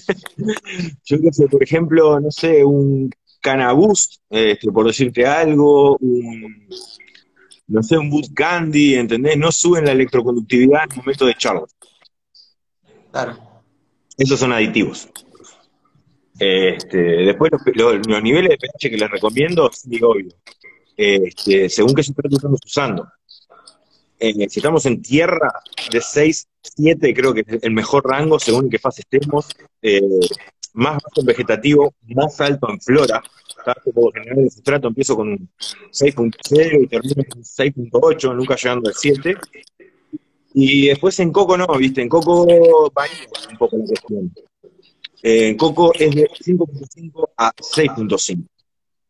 yo 1.05 1.21
qué 1.21 1.31
sé, 1.31 1.47
por 1.47 1.63
ejemplo, 1.63 2.19
no 2.19 2.29
sé, 2.31 2.63
un 2.65 3.09
Canaboost, 3.41 4.21
este, 4.29 4.71
por 4.71 4.85
decirte 4.85 5.25
algo, 5.25 5.97
un, 5.97 6.67
no 7.67 7.81
sé, 7.81 7.97
un 7.97 8.09
Boot 8.09 8.33
Candy, 8.33 8.95
¿entendés? 8.95 9.37
No 9.37 9.51
suben 9.51 9.85
la 9.85 9.93
electroconductividad 9.93 10.83
en 10.83 10.91
el 10.91 10.97
momento 10.97 11.25
de 11.25 11.31
echarlos. 11.31 11.75
Claro. 13.11 13.37
Esos 14.17 14.39
son 14.39 14.51
aditivos. 14.51 15.09
Este, 16.39 16.97
después 16.97 17.51
los, 17.51 17.61
los- 17.75 18.07
los 18.07 18.23
niveles 18.23 18.49
de 18.51 18.57
pH 18.57 18.89
que 18.89 18.97
les 18.97 19.09
recomiendo, 19.11 19.69
sí, 19.73 19.99
obvio. 20.01 20.29
Este, 20.95 21.69
según 21.69 21.93
qué 21.93 22.03
sustrato 22.03 22.35
estamos 22.35 22.59
usando. 22.65 23.07
Eh, 24.21 24.49
si 24.49 24.59
estamos 24.59 24.85
en 24.85 25.01
tierra 25.01 25.51
de 25.91 26.01
6, 26.01 26.47
7, 26.61 27.13
creo 27.13 27.33
que 27.33 27.41
es 27.47 27.63
el 27.63 27.71
mejor 27.71 28.05
rango 28.05 28.37
según 28.37 28.65
en 28.65 28.69
qué 28.69 28.79
fase 28.79 29.01
estemos. 29.01 29.47
Eh, 29.81 30.01
más 30.73 30.93
bajo 30.95 31.21
en 31.21 31.25
vegetativo, 31.25 31.93
más 32.15 32.39
alto 32.41 32.69
en 32.69 32.79
flora. 32.81 33.21
Por 33.93 34.13
general 34.13 34.39
el 34.39 34.51
sustrato 34.51 34.87
empiezo 34.87 35.15
con 35.15 35.49
6.0 35.91 36.83
y 36.83 36.87
termino 36.87 37.23
con 37.29 37.43
6.8, 37.43 38.33
nunca 38.35 38.55
llegando 38.55 38.89
al 38.89 38.95
7. 38.95 39.35
Y 40.53 40.87
después 40.87 41.19
en 41.19 41.31
Coco 41.31 41.57
no, 41.57 41.67
¿viste? 41.77 42.01
En 42.01 42.09
Coco 42.09 42.91
varía 42.93 43.17
un 43.51 43.57
poco 43.57 43.77
la 43.77 43.85
cuestión. 43.85 44.33
En 45.21 45.57
Coco 45.57 45.93
es 45.93 46.15
de 46.15 46.27
5.5 46.29 47.29
a 47.37 47.51
6.5. 47.53 48.47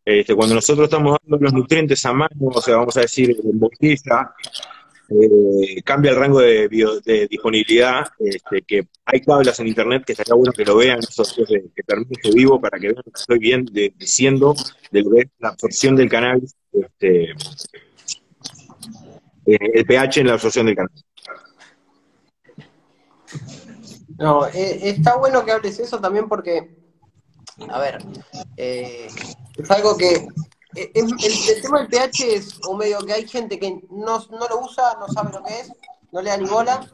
Este, 0.06 0.34
cuando 0.34 0.56
nosotros 0.56 0.86
estamos 0.86 1.18
dando 1.22 1.38
los 1.44 1.54
nutrientes 1.54 2.04
a 2.06 2.14
mano, 2.14 2.48
o 2.48 2.62
sea, 2.62 2.78
vamos 2.78 2.98
a 2.98 3.02
decir 3.02 3.38
en 3.44 3.60
botella, 3.60 4.34
eh, 5.10 5.82
cambia 5.84 6.12
el 6.12 6.18
rango 6.18 6.40
de, 6.40 7.28
disponibilidad, 7.30 8.08
este, 8.20 8.88
hay 9.06 9.22
tablas 9.22 9.60
en 9.60 9.68
internet 9.68 10.04
que 10.06 10.14
estaría 10.14 10.34
bueno 10.34 10.52
que 10.52 10.66
lo 10.66 10.78
vean, 10.78 11.00
eso 11.00 11.24
que, 11.36 11.66
que 11.76 11.84
termine 11.84 12.12
este 12.12 12.32
vivo 12.32 12.60
para 12.60 12.80
que 12.80 12.88
vean 12.88 13.04
que 13.04 13.12
estoy 13.14 13.40
bien 13.40 13.66
diciendo 13.98 14.56
de 14.92 15.02
lo 15.02 15.12
que 15.12 15.20
es 15.22 15.28
la 15.40 15.50
absorción 15.50 15.96
del 15.96 16.10
cannabis, 16.10 16.56
este, 16.72 17.32
eh, 19.46 19.58
el 19.74 19.86
pH 19.86 20.22
en 20.22 20.28
la 20.28 20.34
absorción 20.34 20.66
del 20.66 20.76
cannabis. 20.76 21.04
No, 24.20 24.46
eh, 24.48 24.80
está 24.84 25.16
bueno 25.16 25.44
que 25.44 25.52
hables 25.52 25.80
eso 25.80 26.00
también 26.00 26.28
porque, 26.28 26.78
a 27.70 27.80
ver, 27.80 28.06
es 28.58 29.72
algo 29.72 29.98
que 29.98 30.28
eh, 30.76 30.92
el, 30.94 31.62
tema 31.62 31.80
del 31.80 31.88
pH 31.88 32.36
es 32.36 32.60
un 32.68 32.78
medio 32.78 33.00
que 33.00 33.14
hay 33.14 33.28
gente 33.28 33.58
que 33.60 33.82
no, 33.90 34.26
lo 34.30 34.62
usa, 34.62 34.98
no 35.00 35.08
sabe 35.08 35.32
lo 35.32 35.44
que 35.44 35.60
es, 35.60 35.72
no 36.12 36.22
le 36.22 36.30
da 36.30 36.38
ni 36.38 36.48
bola. 36.48 36.88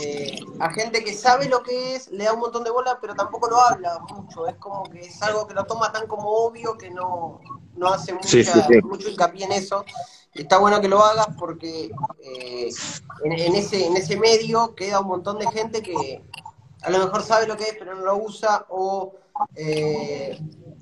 Eh, 0.00 0.38
a 0.60 0.70
gente 0.70 1.02
que 1.02 1.12
sabe 1.12 1.48
lo 1.48 1.62
que 1.62 1.96
es, 1.96 2.08
le 2.10 2.24
da 2.24 2.32
un 2.32 2.40
montón 2.40 2.62
de 2.62 2.70
bola, 2.70 2.98
pero 3.00 3.14
tampoco 3.14 3.48
lo 3.48 3.60
habla 3.60 3.98
mucho. 4.10 4.46
Es 4.46 4.54
como 4.56 4.84
que 4.84 5.00
es 5.00 5.22
algo 5.22 5.46
que 5.48 5.54
lo 5.54 5.64
toma 5.64 5.90
tan 5.90 6.06
como 6.06 6.30
obvio 6.30 6.78
que 6.78 6.90
no, 6.90 7.40
hace 7.86 8.14
mucho 8.14 9.08
hincapié 9.08 9.44
en 9.44 9.52
eso. 9.52 9.84
Está 10.34 10.58
bueno 10.58 10.80
que 10.80 10.88
lo 10.88 11.02
hagas 11.02 11.28
porque 11.38 11.90
eh, 12.22 12.70
en, 13.24 13.54
ese, 13.54 13.86
en 13.86 13.96
ese 13.96 14.16
medio 14.16 14.74
queda 14.74 15.00
un 15.00 15.08
montón 15.08 15.38
de 15.38 15.50
gente 15.50 15.82
que 15.82 16.22
a 16.82 16.90
lo 16.90 16.98
mejor 16.98 17.22
sabe 17.22 17.46
lo 17.46 17.56
que 17.56 17.64
es, 17.64 17.76
pero 17.78 17.94
no 17.94 18.04
lo 18.04 18.16
usa 18.18 18.66
o 18.68 19.14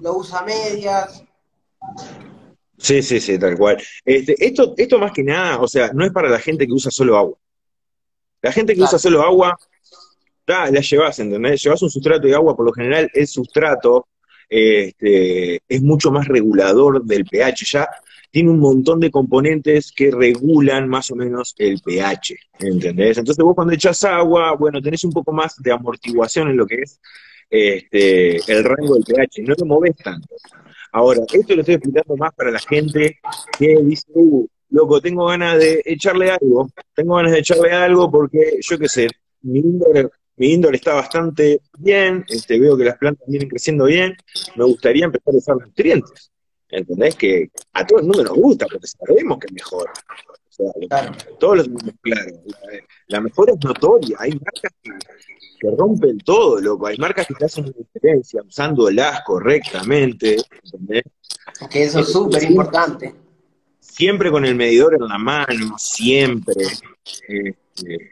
lo 0.01 0.17
usa 0.17 0.41
a 0.41 0.45
medias 0.45 1.25
Sí, 2.83 3.01
sí, 3.01 3.21
sí, 3.21 3.39
tal 3.39 3.57
cual. 3.57 3.81
Este, 4.05 4.35
esto, 4.45 4.75
esto 4.77 4.99
más 4.99 5.13
que 5.13 5.23
nada, 5.23 5.61
o 5.61 5.69
sea, 5.69 5.93
no 5.93 6.05
es 6.05 6.11
para 6.11 6.29
la 6.29 6.41
gente 6.41 6.67
que 6.67 6.73
usa 6.73 6.91
solo 6.91 7.17
agua. 7.17 7.39
La 8.41 8.51
gente 8.51 8.75
que 8.75 8.83
usa 8.83 8.99
solo 8.99 9.23
agua, 9.23 9.57
la 10.47 10.69
llevas, 10.69 11.19
¿entendés? 11.21 11.63
Llevas 11.63 11.81
un 11.83 11.91
sustrato 11.91 12.27
de 12.27 12.35
agua, 12.35 12.57
por 12.57 12.67
lo 12.67 12.73
general 12.73 13.09
el 13.15 13.27
sustrato 13.29 14.09
este, 14.49 15.63
es 15.69 15.81
mucho 15.81 16.11
más 16.11 16.27
regulador 16.27 17.05
del 17.05 17.25
pH, 17.25 17.65
ya 17.65 17.89
tiene 18.33 18.51
un 18.51 18.59
montón 18.59 18.99
de 18.99 19.11
componentes 19.11 19.93
que 19.93 20.11
regulan 20.11 20.89
más 20.89 21.11
o 21.11 21.15
menos 21.15 21.55
el 21.59 21.81
pH, 21.81 22.35
¿entendés? 22.61 23.19
Entonces 23.19 23.45
vos 23.45 23.55
cuando 23.55 23.75
echas 23.75 24.03
agua, 24.05 24.57
bueno, 24.57 24.81
tenés 24.81 25.05
un 25.05 25.13
poco 25.13 25.33
más 25.33 25.63
de 25.63 25.71
amortiguación 25.71 26.49
en 26.49 26.57
lo 26.57 26.67
que 26.67 26.77
es 26.77 26.99
este, 27.51 28.37
el 28.51 28.65
rango 28.65 28.95
del 28.95 29.05
pH, 29.05 29.43
no 29.43 29.55
lo 29.57 29.67
moves 29.67 29.97
tanto. 29.99 30.35
Ahora, 30.93 31.21
esto 31.31 31.55
lo 31.55 31.61
estoy 31.61 31.75
explicando 31.75 32.17
más 32.17 32.33
para 32.35 32.51
la 32.51 32.59
gente 32.59 33.19
que 33.59 33.77
dice, 33.83 34.07
uh, 34.15 34.47
loco, 34.71 35.03
tengo 35.03 35.27
ganas 35.27 35.59
de 35.59 35.83
echarle 35.85 36.31
algo, 36.31 36.71
tengo 36.95 37.17
ganas 37.17 37.33
de 37.33 37.41
echarle 37.41 37.71
algo 37.71 38.11
porque, 38.11 38.59
yo 38.63 38.79
qué 38.79 38.89
sé, 38.89 39.09
mi 39.43 39.59
índole, 39.59 40.09
mi 40.37 40.55
índole 40.55 40.77
está 40.77 40.95
bastante 40.95 41.61
bien, 41.79 42.25
este, 42.29 42.59
veo 42.59 42.79
que 42.79 42.85
las 42.85 42.97
plantas 42.97 43.29
vienen 43.29 43.51
creciendo 43.51 43.85
bien, 43.85 44.17
me 44.57 44.65
gustaría 44.65 45.05
empezar 45.05 45.35
a 45.35 45.37
usar 45.37 45.57
nutrientes. 45.57 46.32
¿Entendés? 46.73 47.15
Que 47.15 47.51
a 47.73 47.87
todo 47.87 48.01
el 48.01 48.07
mundo 48.07 48.25
nos 48.25 48.35
gusta, 48.35 48.67
porque 48.67 48.89
sabemos 48.89 49.39
que 49.39 49.47
es 49.47 49.53
mejor. 49.53 49.91
Todos 51.39 51.57
los 51.59 51.69
claro. 52.01 52.33
La, 52.45 52.57
la 53.09 53.21
mejor 53.21 53.51
es 53.51 53.65
notoria. 53.65 54.17
Hay 54.19 54.33
marcas 54.33 54.73
que 54.83 54.91
que 55.63 55.71
rompen 55.77 56.19
todo, 56.19 56.61
loco. 56.61 56.89
Hay 56.89 56.97
marcas 56.97 57.25
que 57.25 57.35
te 57.35 57.45
hacen 57.45 57.65
una 57.65 57.75
diferencia 57.77 58.43
usándolas 58.43 59.21
correctamente. 59.25 60.37
¿entendés? 60.65 61.05
Que 61.71 61.85
eso 61.85 62.01
es 62.01 62.09
súper 62.11 62.43
importante. 62.43 63.15
Siempre 63.79 64.33
con 64.33 64.45
el 64.45 64.57
medidor 64.57 64.95
en 64.95 65.07
la 65.07 65.19
mano, 65.19 65.77
siempre. 65.79 66.65
Este, 67.29 68.11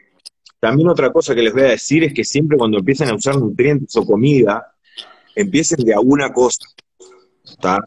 también 0.61 0.87
otra 0.87 1.11
cosa 1.11 1.35
que 1.35 1.41
les 1.41 1.51
voy 1.51 1.63
a 1.63 1.71
decir 1.71 2.05
es 2.05 2.13
que 2.13 2.23
siempre 2.23 2.57
cuando 2.57 2.77
empiecen 2.77 3.09
a 3.09 3.15
usar 3.15 3.35
nutrientes 3.35 3.93
o 3.97 4.05
comida, 4.05 4.73
empiecen 5.35 5.83
de 5.83 5.93
alguna 5.93 6.31
cosa. 6.31 6.65
¿Está? 7.43 7.83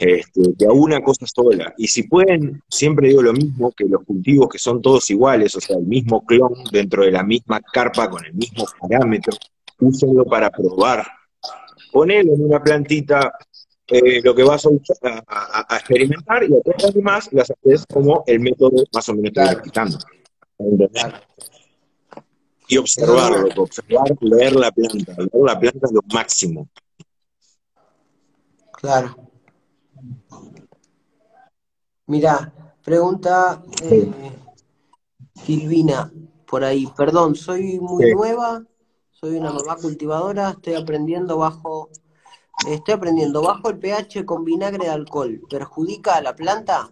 Este, 0.00 0.40
de 0.56 0.66
a 0.66 0.72
una 0.72 1.02
cosa 1.02 1.26
sola. 1.26 1.74
Y 1.76 1.86
si 1.86 2.04
pueden, 2.04 2.62
siempre 2.70 3.08
digo 3.08 3.20
lo 3.20 3.34
mismo, 3.34 3.70
que 3.72 3.84
los 3.84 4.02
cultivos 4.04 4.48
que 4.48 4.58
son 4.58 4.80
todos 4.80 5.10
iguales, 5.10 5.54
o 5.56 5.60
sea, 5.60 5.76
el 5.76 5.84
mismo 5.84 6.24
clon 6.24 6.54
dentro 6.72 7.04
de 7.04 7.12
la 7.12 7.22
misma 7.22 7.60
carpa 7.60 8.08
con 8.08 8.24
el 8.24 8.32
mismo 8.32 8.64
parámetro, 8.80 9.36
úsenlo 9.78 10.24
para 10.24 10.50
probar. 10.50 11.06
Ponelo 11.92 12.32
en 12.32 12.46
una 12.46 12.62
plantita 12.62 13.30
eh, 13.88 14.22
lo 14.22 14.34
que 14.34 14.42
vas 14.42 14.64
a, 14.66 14.70
a, 15.68 15.76
experimentar 15.76 16.44
y 16.44 16.54
a 16.54 16.62
todas 16.62 16.82
las 16.82 16.94
demás 16.94 17.28
las 17.32 17.50
haces 17.50 17.84
como 17.92 18.24
el 18.26 18.40
método 18.40 18.82
más 18.94 19.06
o 19.10 19.14
menos 19.14 19.32
que 19.62 19.70
claro. 19.70 21.18
Y 22.68 22.76
observarlo, 22.78 23.48
observar, 23.62 24.16
leer 24.20 24.54
la 24.54 24.70
planta. 24.70 25.12
Leer 25.18 25.44
la 25.44 25.60
planta 25.60 25.86
es 25.86 25.92
lo 25.92 26.00
máximo. 26.10 26.68
Claro. 28.72 29.29
Mira, 32.10 32.52
pregunta 32.82 33.62
eh, 33.84 34.10
Silvina 35.32 36.12
por 36.44 36.64
ahí. 36.64 36.88
Perdón, 36.96 37.36
soy 37.36 37.78
muy 37.78 38.12
nueva, 38.12 38.64
soy 39.12 39.36
una 39.36 39.52
mamá 39.52 39.76
cultivadora, 39.76 40.50
estoy 40.50 40.74
aprendiendo 40.74 41.38
bajo, 41.38 41.88
estoy 42.68 42.94
aprendiendo 42.94 43.42
bajo 43.42 43.70
el 43.70 43.78
pH 43.78 44.26
con 44.26 44.44
vinagre 44.44 44.86
de 44.86 44.90
alcohol. 44.90 45.40
¿Perjudica 45.48 46.16
a 46.16 46.20
la 46.20 46.34
planta? 46.34 46.90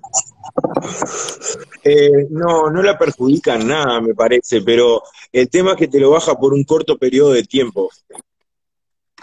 Eh, 1.83 2.29
no, 2.31 2.71
no 2.71 2.81
la 2.81 2.97
perjudica 2.97 3.59
nada, 3.59 4.01
me 4.01 4.15
parece, 4.15 4.63
pero 4.63 5.03
el 5.33 5.51
tema 5.51 5.73
es 5.73 5.79
que 5.79 5.89
te 5.89 5.99
lo 5.99 6.13
baja 6.13 6.37
por 6.37 6.55
un 6.55 6.63
corto 6.63 6.97
periodo 6.97 7.33
de 7.33 7.43
tiempo. 7.43 7.91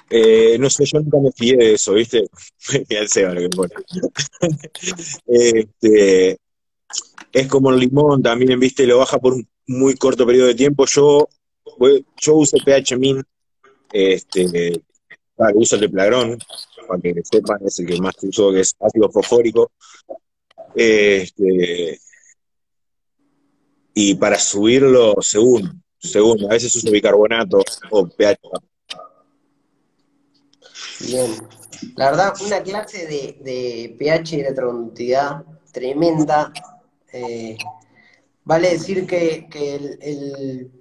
Eh, 0.10 0.58
no 0.60 0.70
sé, 0.70 0.86
yo 0.86 1.00
nunca 1.00 1.18
me 1.20 1.32
fijé 1.32 1.58
de 1.58 1.74
eso, 1.74 1.94
¿viste? 1.94 2.28
el 2.90 3.08
Seba 3.10 3.36
que 3.36 3.50
pone. 3.50 3.74
este, 5.28 6.38
es 7.32 7.48
como 7.48 7.72
el 7.72 7.80
limón 7.80 8.22
también, 8.22 8.60
¿viste? 8.60 8.86
Lo 8.86 9.00
baja 9.00 9.20
por 9.20 9.34
un 9.34 9.48
muy 9.68 9.96
corto 9.96 10.26
periodo 10.26 10.48
de 10.48 10.56
tiempo. 10.56 10.86
Yo, 10.86 11.28
yo 12.22 12.36
uso 12.36 12.58
pH 12.64 12.98
min, 12.98 13.24
este, 13.92 14.84
uso 15.56 15.76
el 15.76 15.82
de 15.82 15.90
Plagrón, 15.90 16.38
para 16.88 17.02
que 17.02 17.14
sepan, 17.24 17.60
es 17.66 17.80
el 17.80 17.88
que 17.88 18.00
más 18.00 18.16
uso, 18.22 18.52
que 18.52 18.62
es 18.62 18.76
ácido 18.80 19.10
fosfórico. 19.10 19.72
Este, 20.76 22.00
y 23.94 24.16
para 24.16 24.38
subirlo, 24.38 25.16
según, 25.22 25.84
según, 25.98 26.44
a 26.46 26.50
veces 26.50 26.76
uso 26.76 26.92
bicarbonato 26.92 27.64
o 27.92 28.08
pH 28.08 28.40
Bien. 31.08 31.32
La 31.96 32.12
verdad, 32.12 32.34
una 32.46 32.64
clase 32.64 33.06
de, 33.08 33.96
pH 33.98 34.36
y 34.36 34.40
electroconductividad 34.42 35.44
tremenda. 35.72 36.52
Eh, 37.12 37.58
vale 38.44 38.72
decir 38.72 39.06
que, 39.06 39.48
el, 39.54 39.98
el, 40.02 40.72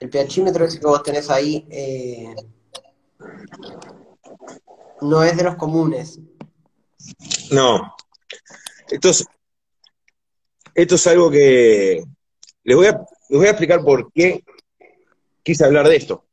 el, 0.00 0.10
pHímetro 0.10 0.66
que 0.68 0.86
vos 0.86 1.02
tenés 1.02 1.30
ahí 1.30 1.66
eh, 1.70 2.34
no 5.00 5.22
es 5.22 5.36
de 5.36 5.44
los 5.44 5.56
comunes. 5.56 6.18
No. 7.50 7.94
Esto 8.88 9.10
es, 9.10 9.24
esto 10.74 10.94
es 10.94 11.06
algo 11.06 11.30
que 11.30 12.02
les 12.64 12.76
voy, 12.76 12.86
a, 12.86 12.98
les 13.28 13.38
voy 13.38 13.46
a 13.46 13.50
explicar 13.50 13.82
por 13.82 14.12
qué 14.12 14.42
quise 15.42 15.64
hablar 15.64 15.88
de 15.88 15.96
esto. 15.96 16.24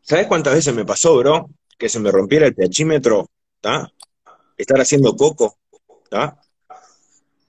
¿Sabes 0.00 0.26
cuántas 0.26 0.54
veces 0.54 0.74
me 0.74 0.84
pasó, 0.84 1.16
bro? 1.16 1.48
Que 1.82 1.88
se 1.88 1.98
me 1.98 2.12
rompiera 2.12 2.46
el 2.46 2.54
pHímetro, 2.54 3.28
estar 4.56 4.80
haciendo 4.80 5.16
coco, 5.16 5.58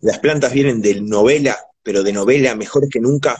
las 0.01 0.17
plantas 0.17 0.51
vienen 0.51 0.81
de 0.81 0.99
novela, 1.01 1.55
pero 1.83 2.01
de 2.01 2.13
novela 2.13 2.55
mejor 2.55 2.89
que 2.89 2.99
nunca, 2.99 3.39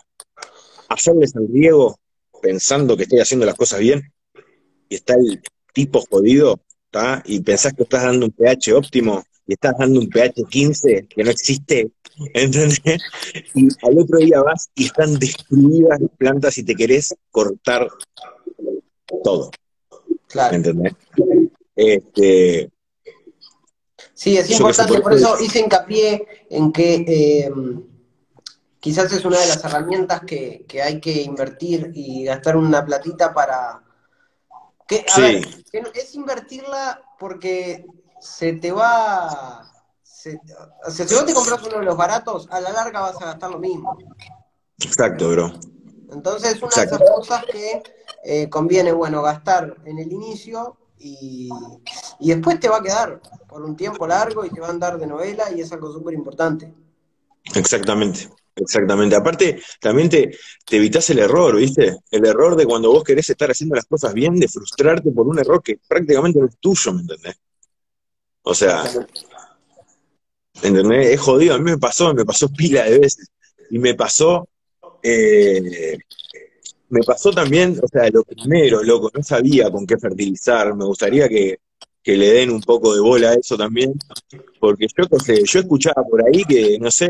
hacerles 0.89 1.33
el 1.35 1.47
riego 1.51 1.97
pensando 2.43 2.95
que 2.95 3.03
estoy 3.03 3.21
haciendo 3.21 3.43
las 3.47 3.55
cosas 3.55 3.79
bien, 3.79 4.13
y 4.87 4.93
está 4.93 5.15
el 5.15 5.41
tipo 5.73 5.99
jodido, 6.11 6.61
y 7.25 7.39
pensás 7.39 7.73
que 7.73 7.81
estás 7.81 8.03
dando 8.03 8.27
un 8.27 8.31
pH 8.31 8.73
óptimo, 8.73 9.23
y 9.47 9.53
estás 9.53 9.73
dando 9.79 9.99
un 9.99 10.09
pH 10.09 10.43
15 10.47 11.07
que 11.09 11.23
no 11.23 11.31
existe, 11.31 11.89
¿entendés? 12.35 13.01
Y 13.55 13.67
al 13.81 13.97
otro 13.97 14.19
día 14.19 14.43
vas 14.43 14.69
y 14.75 14.85
están 14.85 15.17
destruidas 15.17 15.99
las 15.99 16.11
plantas 16.19 16.55
y 16.59 16.63
te 16.63 16.75
querés 16.75 17.15
cortar 17.31 17.89
todo. 19.23 19.49
¿Entendés? 20.51 20.93
Este, 21.75 22.71
Sí, 24.23 24.37
es 24.37 24.49
importante, 24.51 25.01
por 25.01 25.13
eso 25.13 25.37
hice 25.41 25.59
hincapié 25.59 26.45
en 26.49 26.71
que 26.71 26.95
eh, 26.95 27.51
quizás 28.79 29.11
es 29.11 29.25
una 29.25 29.37
de 29.37 29.47
las 29.47 29.63
herramientas 29.65 30.21
que, 30.21 30.65
hay 30.81 31.01
que 31.01 31.23
invertir 31.23 31.91
y 31.93 32.23
gastar 32.23 32.55
una 32.55 32.85
platita 32.85 33.33
para... 33.33 33.83
Que, 34.87 35.05
a 35.13 35.19
ver, 35.19 35.45
es 35.93 36.15
invertirla 36.15 37.01
porque 37.19 37.85
se 38.21 38.53
te 38.53 38.71
va... 38.71 39.69
Se, 40.01 40.39
o 40.85 40.89
sea, 40.89 41.05
si 41.05 41.15
vos 41.15 41.25
te 41.25 41.33
compras 41.33 41.61
uno 41.63 41.79
de 41.79 41.85
los 41.85 41.97
baratos, 41.97 42.47
a 42.49 42.61
la 42.61 42.71
larga 42.71 43.01
vas 43.01 43.21
a 43.21 43.25
gastar 43.25 43.51
lo 43.51 43.59
mismo. 43.59 43.97
Exacto, 44.79 45.31
bro. 45.31 45.51
Entonces, 46.13 46.61
una 46.61 46.75
de 46.75 46.83
esas 46.83 46.99
cosas 46.99 47.45
que 47.45 47.81
eh, 48.23 48.49
conviene, 48.49 48.91
bueno, 48.91 49.21
gastar 49.21 49.75
en 49.85 49.99
el 49.99 50.11
inicio 50.11 50.77
y, 50.99 51.49
después 52.19 52.59
te 52.59 52.69
va 52.69 52.77
a 52.77 52.83
quedar 52.83 53.21
por 53.47 53.63
un 53.63 53.75
tiempo 53.75 54.07
largo 54.07 54.45
y 54.45 54.49
te 54.49 54.61
va 54.61 54.67
a 54.67 54.71
andar 54.71 54.97
de 54.97 55.07
novela 55.07 55.51
y 55.51 55.61
es 55.61 55.71
algo 55.71 55.91
súper 55.91 56.13
importante. 56.13 56.73
Exactamente, 57.55 58.29
exactamente. 58.55 59.15
Aparte, 59.15 59.61
también 59.81 60.09
te, 60.09 60.37
te 60.65 60.77
evitas 60.77 61.09
el 61.09 61.19
error, 61.19 61.57
¿viste? 61.57 61.97
El 62.09 62.25
error 62.25 62.55
de 62.55 62.65
cuando 62.65 62.91
vos 62.91 63.03
querés 63.03 63.29
estar 63.29 63.51
haciendo 63.51 63.75
las 63.75 63.85
cosas 63.85 64.13
bien, 64.13 64.39
de 64.39 64.47
frustrarte 64.47 65.11
por 65.11 65.27
un 65.27 65.39
error 65.39 65.61
que 65.61 65.79
prácticamente 65.87 66.39
no 66.39 66.45
es 66.45 66.57
tuyo, 66.57 66.93
¿me 66.93 67.01
entendés? 67.01 67.35
O 68.43 68.53
sea, 68.53 68.83
¿entendés? 70.61 71.07
Es 71.07 71.19
jodido, 71.19 71.55
a 71.55 71.57
mí 71.57 71.65
me 71.65 71.77
pasó, 71.77 72.13
me 72.13 72.25
pasó 72.25 72.47
pila 72.49 72.83
de 72.83 72.99
veces. 72.99 73.29
Y 73.69 73.79
me 73.79 73.95
pasó 73.95 74.47
eh, 75.03 75.97
me 76.89 77.01
pasó 77.01 77.31
también, 77.31 77.79
o 77.81 77.87
sea, 77.87 78.09
lo 78.09 78.23
primero, 78.23 78.83
loco, 78.83 79.11
no 79.13 79.23
sabía 79.23 79.69
con 79.69 79.85
qué 79.85 79.97
fertilizar, 79.97 80.75
me 80.75 80.85
gustaría 80.85 81.27
que, 81.27 81.59
le 82.05 82.33
den 82.33 82.51
un 82.51 82.61
poco 82.61 82.93
de 82.93 83.01
bola 83.01 83.29
a 83.29 83.33
eso 83.33 83.57
también, 83.57 83.93
porque 84.59 84.87
yo, 84.95 85.05
yo 85.43 85.59
escuchaba 85.59 86.03
por 86.03 86.25
ahí 86.25 86.43
que, 86.43 86.77
no 86.79 86.91
sé, 86.91 87.09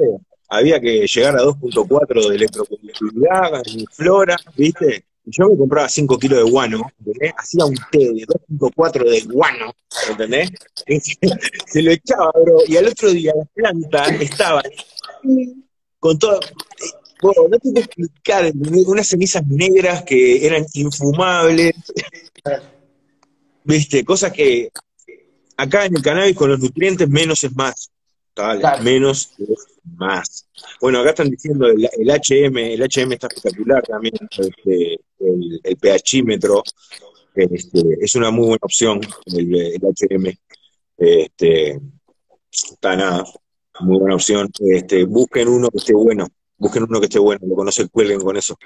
había 0.50 0.80
que 0.80 1.06
llegar 1.08 1.36
a 1.36 1.44
2.4 1.44 2.30
de 2.30 2.36
electroconductividad 2.36 3.64
en 3.66 3.86
flora, 3.88 4.38
¿viste? 4.56 5.06
Yo 5.26 5.48
me 5.48 5.58
compraba 5.58 5.88
5 5.88 6.18
kilos 6.20 6.44
de 6.44 6.52
guano. 6.52 6.82
Hacía 7.38 7.66
un 7.66 7.76
té 7.92 8.00
de 8.00 8.26
2.4 8.28 9.10
de 9.10 9.22
guano, 9.22 9.74
¿entendés? 10.10 10.52
Se 11.66 11.82
lo 11.82 11.92
echaba, 11.92 12.32
bro, 12.44 12.58
y 12.68 12.78
al 12.78 12.88
otro 12.88 13.10
día 13.12 13.34
la 13.36 13.46
planta 13.46 14.06
estaba 14.16 14.62
con 16.00 16.20
todo, 16.20 16.40
no 17.22 17.60
te 17.60 17.80
explicar, 17.80 18.52
unas 18.86 19.08
cenizas 19.08 19.46
negras 19.48 20.04
que 20.04 20.46
eran 20.46 20.66
infumables. 20.74 21.74
Viste, 23.64 24.04
cosas 24.04 24.34
que 24.34 24.70
acá 25.56 25.86
en 25.86 25.96
el 25.96 26.02
cannabis 26.02 26.36
con 26.36 26.50
los 26.50 26.60
nutrientes 26.60 27.08
menos 27.08 27.44
es 27.44 27.56
más. 27.56 27.92
Menos 28.82 29.32
es 29.38 29.68
más. 29.84 30.48
Bueno, 30.82 31.00
acá 31.00 31.12
están 31.12 31.30
diciendo 31.30 31.68
el, 31.68 31.84
HM, 31.84 32.58
el 32.58 32.82
HM 32.82 33.14
está 33.14 33.28
espectacular 33.28 33.84
también, 33.84 34.16
este, 34.32 35.00
el, 35.20 35.62
el 35.64 35.78
pHímetro, 35.78 36.64
este, 37.36 37.82
es 38.02 38.16
una 38.16 38.32
muy 38.32 38.48
buena 38.48 38.60
opción 38.62 39.02
el, 39.28 39.56
el 39.56 39.82
HM. 39.82 40.36
Este, 40.98 41.80
está 42.52 42.96
nada, 42.96 43.24
muy 43.82 44.00
buena 44.00 44.16
opción. 44.16 44.50
Este, 44.60 45.06
busquen 45.06 45.48
uno 45.48 45.70
que 45.70 45.78
esté 45.78 45.94
bueno 45.94 46.28
busquen 46.64 46.84
uno 46.84 47.00
que 47.00 47.08
esté 47.08 47.20
bueno, 47.20 47.46
lo 47.46 47.56
conocen, 47.56 47.90
cuelguen 47.90 48.22
con 48.22 48.38
eso. 48.38 48.58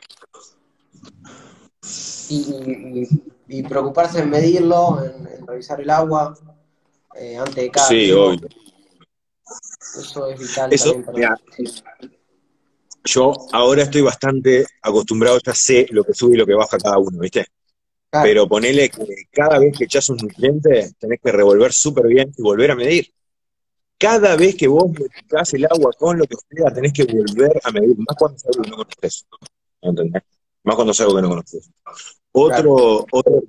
Y, 2.30 3.64
preocuparse 3.64 4.20
en 4.20 4.30
medirlo, 4.30 5.04
en, 5.04 5.48
revisar 5.48 5.82
el 5.82 5.90
agua 5.90 6.38
eh, 7.16 7.38
antes 7.38 7.56
de 7.56 7.72
cada. 7.72 7.88
Sí, 7.88 8.12
obvio. 8.12 8.48
Eso 10.00 10.28
es 10.28 10.40
vital. 10.40 10.74
Eso, 10.74 11.04
yo 13.04 13.34
ahora 13.54 13.84
estoy 13.84 14.02
bastante 14.02 14.66
acostumbrado, 14.82 15.40
ya 15.44 15.56
sé 15.56 15.88
lo 15.90 16.04
que 16.04 16.14
sube 16.14 16.36
y 16.36 16.38
lo 16.38 16.46
que 16.46 16.54
baja 16.54 16.78
cada 16.78 16.98
uno, 17.00 17.20
¿viste? 17.20 17.48
Pero 18.12 18.48
ponele 18.48 18.90
que 18.90 19.06
cada 19.32 19.60
vez 19.60 19.76
que 19.78 19.86
echas 19.86 20.10
un 20.10 20.18
nutriente 20.18 20.92
tenés 21.00 21.20
que 21.24 21.32
revolver 21.32 21.74
súper 21.74 22.08
bien 22.08 22.32
y 22.38 22.42
volver 22.42 22.72
a 22.72 22.76
medir 22.76 23.12
cada 23.98 24.36
vez 24.36 24.56
que 24.56 24.68
vos 24.68 24.86
modificás 24.88 25.54
el 25.54 25.66
agua 25.66 25.92
con 25.98 26.18
lo 26.18 26.26
que 26.26 26.36
sea, 26.50 26.74
tenés 26.74 26.94
que 26.94 27.06
volver 27.06 27.60
a 27.64 27.72
medir, 27.72 27.96
más 27.98 28.18
cuando 28.18 28.38
es 28.38 28.46
algo 28.46 28.62
que 28.62 28.70
no 28.70 28.78
conoces. 28.78 29.26
¿Entendés? 29.82 30.24
Más 30.64 30.76
cuando 30.76 30.92
es 30.92 31.02
algo 31.02 31.16
que 31.16 31.22
no 31.22 31.30
conoces. 31.30 31.70
Otro, 32.32 33.06
otro 33.12 33.42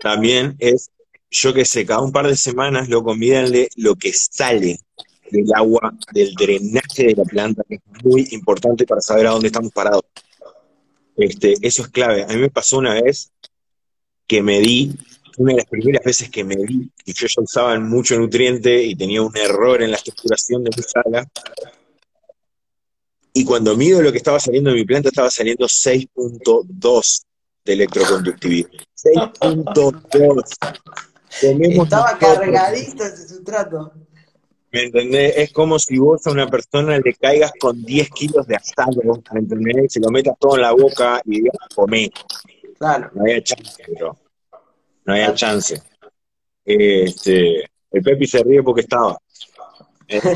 también 0.00 0.56
es, 0.58 0.90
yo 1.30 1.54
que 1.54 1.64
sé, 1.64 1.86
cada 1.86 2.00
un 2.00 2.10
par 2.10 2.26
de 2.26 2.36
semanas 2.36 2.88
lo 2.88 3.04
convídenle 3.04 3.68
lo 3.76 3.94
que 3.94 4.12
sale 4.12 4.80
del 5.30 5.46
agua, 5.54 5.94
del 6.12 6.34
drenaje 6.34 7.06
de 7.06 7.14
la 7.14 7.24
planta, 7.24 7.62
que 7.68 7.76
es 7.76 8.04
muy 8.04 8.26
importante 8.32 8.86
para 8.86 9.00
saber 9.00 9.26
a 9.26 9.30
dónde 9.30 9.46
estamos 9.46 9.70
parados. 9.72 10.02
Este, 11.16 11.54
eso 11.60 11.82
es 11.82 11.88
clave. 11.88 12.24
A 12.24 12.28
mí 12.28 12.36
me 12.36 12.50
pasó 12.50 12.78
una 12.78 12.94
vez 12.94 13.30
que 14.26 14.42
medí 14.42 14.96
una 15.40 15.52
de 15.52 15.56
las 15.56 15.66
primeras 15.66 16.04
veces 16.04 16.28
que 16.28 16.44
me 16.44 16.56
vi, 16.56 16.90
que 17.02 17.14
yo 17.14 17.26
ya 17.26 17.42
usaba 17.42 17.80
mucho 17.80 18.14
nutriente 18.18 18.82
y 18.82 18.94
tenía 18.94 19.22
un 19.22 19.34
error 19.34 19.82
en 19.82 19.90
la 19.90 19.96
estructuración 19.96 20.64
de 20.64 20.70
mi 20.76 20.82
sala, 20.82 21.26
y 23.32 23.46
cuando 23.46 23.74
mido 23.74 24.02
lo 24.02 24.12
que 24.12 24.18
estaba 24.18 24.38
saliendo 24.38 24.68
de 24.68 24.76
mi 24.76 24.84
planta, 24.84 25.08
estaba 25.08 25.30
saliendo 25.30 25.66
6.2 25.66 27.22
de 27.64 27.72
electroconductividad. 27.72 28.68
6.2. 29.02 31.84
Estaba 31.84 32.18
cargadito 32.18 33.04
ese 33.04 33.28
sustrato. 33.28 33.94
¿Me 34.72 34.82
entendés? 34.82 35.38
Es 35.38 35.52
como 35.52 35.78
si 35.78 35.96
vos 35.96 36.26
a 36.26 36.32
una 36.32 36.48
persona 36.48 36.98
le 36.98 37.14
caigas 37.14 37.52
con 37.58 37.82
10 37.82 38.10
kilos 38.10 38.46
de 38.46 38.56
asado, 38.56 39.00
¿me 39.32 39.40
entendés? 39.40 39.94
Se 39.94 40.00
lo 40.00 40.10
metas 40.10 40.34
todo 40.38 40.56
en 40.56 40.62
la 40.62 40.72
boca 40.72 41.22
y 41.24 41.36
digas, 41.36 41.56
comé. 41.74 42.10
Claro. 42.78 43.10
No 43.14 43.22
había 43.22 43.42
chance, 43.42 43.82
bro 43.98 44.18
no 45.04 45.14
había 45.14 45.34
chance. 45.34 45.82
Este, 46.64 47.60
el 47.90 48.02
Pepi 48.02 48.26
se 48.26 48.42
ríe 48.42 48.62
porque 48.62 48.80
estaba. 48.82 49.16
este, 50.08 50.28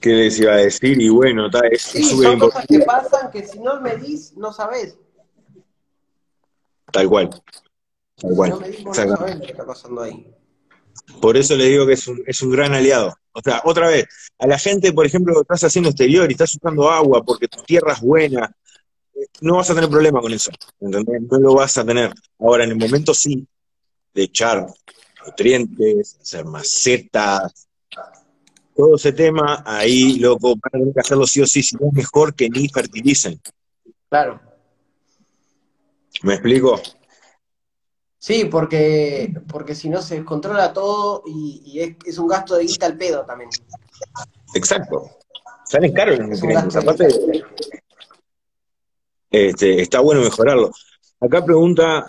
¿Qué 0.00 0.10
les 0.10 0.40
iba 0.40 0.54
a 0.54 0.56
decir? 0.56 1.00
Y 1.00 1.08
bueno, 1.10 1.46
está, 1.46 1.60
es 1.68 1.82
sí, 1.82 2.02
son 2.02 2.36
cosas 2.38 2.66
que 2.66 2.80
pasan 2.80 3.30
que 3.30 3.46
si 3.46 3.60
no 3.60 3.80
medís, 3.80 4.36
no 4.36 4.52
sabés. 4.52 4.98
Tal 6.90 7.08
cual. 7.08 7.30
Tal 8.16 8.34
cual. 8.34 8.74
Si 8.74 8.82
no 8.82 8.90
no 8.90 8.94
sabés 8.94 9.36
lo 9.36 9.40
que 9.40 9.52
está 9.52 9.64
pasando 9.64 10.02
ahí. 10.02 10.26
Por 11.20 11.36
eso 11.36 11.56
le 11.56 11.66
digo 11.66 11.86
que 11.86 11.92
es 11.92 12.08
un, 12.08 12.22
es 12.26 12.42
un 12.42 12.50
gran 12.50 12.74
aliado. 12.74 13.14
O 13.32 13.40
sea, 13.40 13.62
otra 13.64 13.88
vez, 13.88 14.06
a 14.38 14.46
la 14.46 14.58
gente, 14.58 14.92
por 14.92 15.06
ejemplo, 15.06 15.40
estás 15.40 15.64
haciendo 15.64 15.90
exterior 15.90 16.28
y 16.28 16.32
estás 16.32 16.54
usando 16.54 16.90
agua 16.90 17.22
porque 17.24 17.48
tu 17.48 17.62
tierra 17.62 17.92
es 17.92 18.00
buena, 18.00 18.54
no 19.40 19.56
vas 19.56 19.70
a 19.70 19.74
tener 19.74 19.90
problema 19.90 20.20
con 20.20 20.32
eso, 20.32 20.50
¿entendés? 20.80 21.22
No 21.30 21.38
lo 21.38 21.54
vas 21.54 21.76
a 21.78 21.84
tener. 21.84 22.12
Ahora, 22.38 22.64
en 22.64 22.70
el 22.70 22.76
momento 22.76 23.14
sí, 23.14 23.46
de 24.14 24.22
echar 24.22 24.66
nutrientes, 25.26 26.18
hacer 26.20 26.44
macetas, 26.44 27.68
todo 28.74 28.96
ese 28.96 29.12
tema, 29.12 29.62
ahí, 29.66 30.18
loco, 30.18 30.50
van 30.50 30.60
a 30.64 30.78
tener 30.78 30.94
que 30.94 31.00
hacerlo 31.00 31.26
sí 31.26 31.40
o 31.40 31.46
sí, 31.46 31.62
si 31.62 31.76
no 31.76 31.88
es 31.88 31.92
mejor 31.92 32.34
que 32.34 32.48
ni 32.48 32.68
fertilicen. 32.68 33.40
Claro. 34.08 34.40
¿Me 36.22 36.34
explico? 36.34 36.80
Sí, 38.18 38.44
porque, 38.44 39.34
porque 39.48 39.74
si 39.74 39.88
no 39.88 40.00
se 40.00 40.14
descontrola 40.16 40.72
todo 40.72 41.22
y, 41.26 41.96
es, 42.06 42.18
un 42.18 42.28
gasto 42.28 42.54
de 42.54 42.64
guita 42.64 42.86
al 42.86 42.96
pedo 42.96 43.24
también. 43.24 43.50
Exacto. 44.54 45.10
Salen 45.64 45.92
caros 45.92 46.18
los 46.18 46.28
nutrientes. 46.28 46.76
Aparte, 46.76 47.08
este, 49.32 49.80
está 49.80 50.00
bueno 50.00 50.20
mejorarlo. 50.20 50.70
Acá 51.18 51.44
pregunta, 51.44 52.06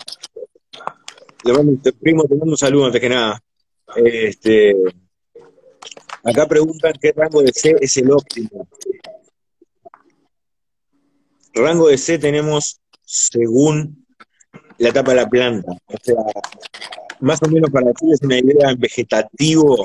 le 1.44 1.52
mando, 1.52 1.80
primo, 2.00 2.24
te 2.24 2.34
mando 2.34 2.52
un 2.52 2.56
saludo 2.56 2.86
antes 2.86 3.00
que 3.00 3.08
nada. 3.08 3.42
Este, 3.96 4.76
acá 6.22 6.46
preguntan 6.46 6.92
qué 7.00 7.12
rango 7.16 7.42
de 7.42 7.52
C 7.52 7.76
es 7.80 7.96
el 7.96 8.10
óptimo. 8.10 8.68
Rango 11.54 11.88
de 11.88 11.96
C 11.96 12.18
tenemos 12.18 12.80
según 13.02 14.06
la 14.78 14.90
etapa 14.90 15.12
de 15.12 15.16
la 15.16 15.28
planta. 15.28 15.72
O 15.72 15.96
sea, 16.02 16.16
más 17.20 17.42
o 17.42 17.48
menos 17.48 17.70
para 17.70 17.90
es 17.90 18.20
una 18.22 18.38
idea 18.38 18.70
en 18.70 18.78
vegetativo, 18.78 19.84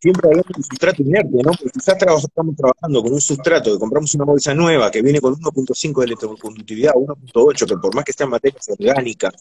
siempre 0.00 0.28
hablamos 0.28 0.46
de 0.56 0.62
sustrato 0.62 1.02
inerte, 1.02 1.36
¿no? 1.44 1.50
Porque 1.50 1.70
quizás 1.70 1.96
estamos 2.24 2.56
trabajando 2.56 3.02
con 3.02 3.12
un 3.12 3.20
sustrato 3.20 3.72
que 3.72 3.78
compramos 3.78 4.14
una 4.14 4.24
bolsa 4.24 4.54
nueva 4.54 4.90
que 4.90 5.02
viene 5.02 5.20
con 5.20 5.34
1.5 5.34 6.00
de 6.00 6.06
electroconductividad, 6.06 6.92
1.8, 6.94 7.66
que 7.66 7.76
por 7.76 7.94
más 7.94 8.04
que 8.04 8.12
sean 8.12 8.30
materias 8.30 8.68
orgánicas, 8.68 9.34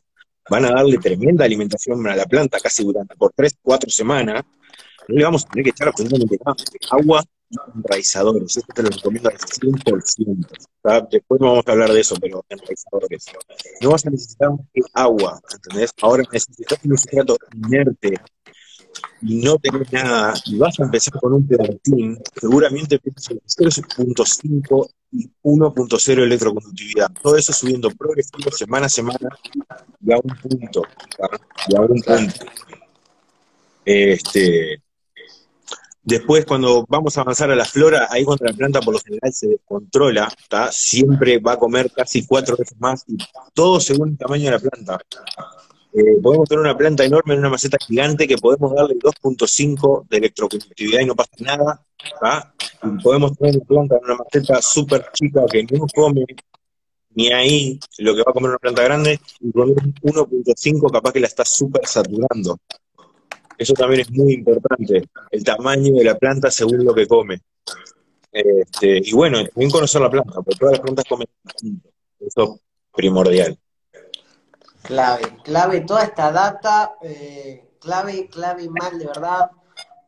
van 0.50 0.66
a 0.66 0.72
darle 0.72 0.98
tremenda 0.98 1.46
alimentación 1.46 2.06
a 2.08 2.16
la 2.16 2.26
planta 2.26 2.60
casi 2.60 2.84
durante 2.84 3.16
por 3.16 3.32
3, 3.36 3.58
4 3.62 3.90
semanas, 3.90 4.44
no 5.08 5.16
le 5.16 5.24
vamos 5.24 5.46
a 5.46 5.50
tener 5.50 5.64
que 5.64 5.70
echar 5.72 5.88
absolutamente 5.88 6.38
nada, 6.46 6.56
agua 6.92 7.24
enraizadores. 7.76 8.58
Esto 8.58 8.74
te 8.74 8.84
lo 8.84 8.90
recomiendo 8.90 9.30
al 9.30 9.38
100%. 9.38 10.48
¿tá? 10.82 11.08
Después 11.12 11.40
vamos 11.40 11.64
a 11.66 11.72
hablar 11.72 11.92
de 11.92 12.00
eso, 12.00 12.16
pero 12.20 12.46
enraizadores. 12.50 13.26
No 13.82 13.92
vas 13.92 14.06
a 14.06 14.10
necesitar 14.10 14.50
agua, 14.94 15.40
¿entendés? 15.52 15.92
Ahora 16.02 16.24
necesitas 16.32 16.80
un 16.84 16.98
sustrato 16.98 17.38
inerte 17.54 18.14
y 18.39 18.39
no 19.22 19.58
tenés 19.58 19.92
nada, 19.92 20.34
y 20.46 20.58
vas 20.58 20.80
a 20.80 20.84
empezar 20.84 21.14
con 21.20 21.34
un 21.34 21.48
plantín, 21.48 22.18
seguramente 22.40 22.96
empiezas 22.96 23.30
0.5 23.30 24.90
y 25.12 25.30
1.0 25.44 26.24
electroconductividad. 26.24 27.12
Todo 27.22 27.36
eso 27.36 27.54
subiendo 27.54 27.90
progresivo 27.92 28.52
semana 28.52 28.86
a 28.86 28.90
semana 28.90 29.30
y 30.06 30.14
a 30.14 30.18
un 30.18 30.36
punto. 30.42 30.84
Y 31.68 31.76
a 31.76 31.82
un 31.82 32.02
punto. 32.02 32.46
Este, 33.86 34.82
Después, 36.10 36.44
cuando 36.44 36.88
vamos 36.90 37.16
a 37.18 37.22
avanzar 37.22 37.52
a 37.52 37.56
la 37.56 37.66
flora, 37.66 38.08
ahí 38.10 38.24
cuando 38.24 38.46
la 38.46 38.54
planta 38.54 38.80
por 38.80 38.96
lo 38.96 39.00
general 39.00 39.32
se 39.32 39.48
descontrola, 39.48 40.28
¿tá? 40.48 40.72
siempre 40.72 41.38
va 41.38 41.54
a 41.54 41.60
comer 41.60 41.92
casi 41.92 42.26
cuatro 42.26 42.58
veces 42.58 42.80
más, 42.80 43.04
y 43.08 43.16
todo 43.54 43.80
según 43.80 44.10
el 44.10 44.18
tamaño 44.18 44.46
de 44.46 44.52
la 44.52 44.60
planta. 44.60 45.00
Eh, 45.94 46.20
podemos 46.22 46.48
tener 46.48 46.62
una 46.62 46.78
planta 46.78 47.04
enorme 47.04 47.34
en 47.34 47.40
una 47.40 47.50
maceta 47.50 47.78
gigante 47.80 48.28
que 48.28 48.38
podemos 48.38 48.74
darle 48.76 48.96
2.5 48.96 50.08
de 50.08 50.18
electroconductividad 50.18 51.02
y 51.02 51.06
no 51.06 51.16
pasa 51.16 51.32
nada. 51.40 51.86
¿tá? 52.22 52.54
Y 52.84 53.04
podemos 53.04 53.38
tener 53.38 53.56
una 53.56 53.66
planta 53.66 53.98
en 53.98 54.06
una 54.06 54.16
maceta 54.18 54.62
súper 54.62 55.06
chica 55.14 55.46
que 55.52 55.64
no 55.64 55.86
come 55.94 56.26
ni 57.16 57.32
ahí 57.32 57.80
lo 57.98 58.16
que 58.16 58.24
va 58.24 58.32
a 58.32 58.34
comer 58.34 58.52
una 58.52 58.60
planta 58.60 58.84
grande, 58.84 59.20
y 59.40 59.52
con 59.52 59.70
un 59.70 59.76
1.5 59.76 60.92
capaz 60.92 61.12
que 61.12 61.20
la 61.20 61.28
está 61.28 61.44
súper 61.44 61.86
saturando. 61.86 62.60
Eso 63.58 63.74
también 63.74 64.02
es 64.02 64.12
muy 64.12 64.34
importante, 64.34 65.04
el 65.32 65.44
tamaño 65.44 65.94
de 65.96 66.04
la 66.04 66.18
planta 66.18 66.50
según 66.50 66.86
lo 66.86 66.94
que 66.94 67.08
come. 67.08 67.42
Este, 68.32 69.02
y 69.04 69.12
bueno, 69.12 69.44
también 69.46 69.72
conocer 69.72 70.02
la 70.02 70.10
planta, 70.10 70.34
porque 70.36 70.60
todas 70.60 70.74
las 70.74 70.82
plantas 70.82 71.06
comen 71.10 71.28
distinto. 71.44 71.90
Eso 72.20 72.56
es 72.56 72.62
primordial. 72.94 73.58
Clave, 74.84 75.38
clave 75.44 75.82
toda 75.82 76.04
esta 76.04 76.32
data, 76.32 76.96
eh, 77.02 77.70
clave, 77.80 78.28
clave 78.28 78.70
mal 78.70 78.98
de 78.98 79.06
verdad. 79.06 79.52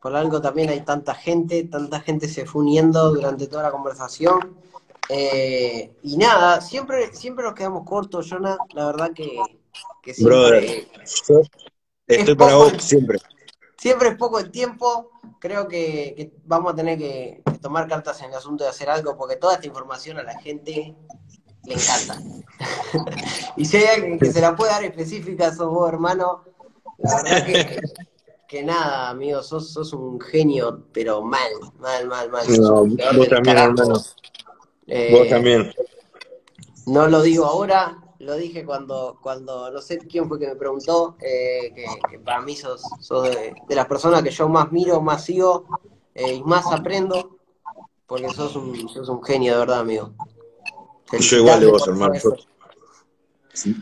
Por 0.00 0.16
algo 0.16 0.40
también 0.40 0.70
hay 0.70 0.80
tanta 0.80 1.14
gente, 1.14 1.64
tanta 1.64 2.00
gente 2.00 2.26
se 2.28 2.44
fue 2.46 2.62
uniendo 2.62 3.10
durante 3.14 3.46
toda 3.46 3.62
la 3.64 3.70
conversación. 3.70 4.56
Eh, 5.08 5.94
y 6.02 6.16
nada, 6.16 6.60
siempre, 6.60 7.14
siempre 7.14 7.44
nos 7.44 7.54
quedamos 7.54 7.84
cortos, 7.86 8.28
Jonah. 8.28 8.56
La 8.72 8.86
verdad 8.86 9.12
que, 9.14 9.40
que 10.02 10.14
siempre, 10.14 10.36
Brother, 10.38 10.88
yo 11.28 11.42
estoy 12.08 12.34
para 12.34 12.56
vos 12.56 12.72
el- 12.72 12.80
siempre. 12.80 13.18
siempre 13.76 14.08
es 14.08 14.16
poco 14.16 14.40
el 14.40 14.50
tiempo. 14.50 15.10
Creo 15.38 15.68
que, 15.68 16.14
que 16.16 16.32
vamos 16.44 16.72
a 16.72 16.76
tener 16.76 16.98
que, 16.98 17.42
que 17.44 17.58
tomar 17.58 17.86
cartas 17.88 18.20
en 18.22 18.30
el 18.30 18.36
asunto 18.36 18.64
de 18.64 18.70
hacer 18.70 18.88
algo, 18.90 19.16
porque 19.16 19.36
toda 19.36 19.54
esta 19.54 19.66
información 19.66 20.18
a 20.18 20.22
la 20.24 20.38
gente 20.40 20.96
le 21.64 21.74
encanta. 21.74 22.20
y 23.56 23.64
si 23.64 23.76
hay 23.78 23.84
alguien 23.96 24.18
que 24.18 24.32
se 24.32 24.40
la 24.40 24.54
puede 24.56 24.72
dar 24.72 24.84
específica, 24.84 25.52
sos 25.54 25.68
vos, 25.68 25.88
hermano. 25.88 26.44
La 26.98 27.22
verdad 27.22 27.46
que, 27.46 27.80
que 28.48 28.62
nada, 28.62 29.10
amigo, 29.10 29.42
sos, 29.42 29.72
sos 29.72 29.92
un 29.92 30.20
genio, 30.20 30.84
pero 30.92 31.22
mal, 31.22 31.50
mal, 31.78 32.06
mal, 32.06 32.30
mal. 32.30 32.44
No, 32.60 32.84
vos 32.84 32.88
del 32.96 33.28
también, 33.28 33.56
carajo. 33.56 33.70
hermano. 33.82 34.00
Eh, 34.86 35.16
Vos 35.16 35.28
también. 35.28 35.72
No 36.86 37.06
lo 37.08 37.22
digo 37.22 37.46
ahora, 37.46 37.98
lo 38.18 38.36
dije 38.36 38.64
cuando, 38.64 39.18
cuando 39.22 39.70
no 39.70 39.80
sé 39.80 39.98
quién 39.98 40.28
fue 40.28 40.38
que 40.38 40.48
me 40.48 40.56
preguntó, 40.56 41.16
eh, 41.20 41.72
que, 41.74 41.84
que 42.10 42.18
para 42.18 42.40
mí 42.42 42.56
sos, 42.56 42.82
sos 43.00 43.24
de, 43.24 43.54
de 43.68 43.74
las 43.74 43.86
personas 43.86 44.22
que 44.22 44.30
yo 44.30 44.48
más 44.48 44.70
miro, 44.72 45.00
más 45.00 45.24
sigo 45.24 45.64
eh, 46.14 46.34
y 46.34 46.42
más 46.42 46.66
aprendo, 46.72 47.38
porque 48.06 48.28
sos 48.30 48.54
un, 48.56 48.88
sos 48.88 49.08
un 49.08 49.22
genio, 49.22 49.54
de 49.54 49.58
verdad, 49.60 49.80
amigo. 49.80 50.12
Yo 51.18 51.36
igual 51.38 51.60
de 51.60 51.66
vos, 51.66 51.86
hermano. 51.86 52.14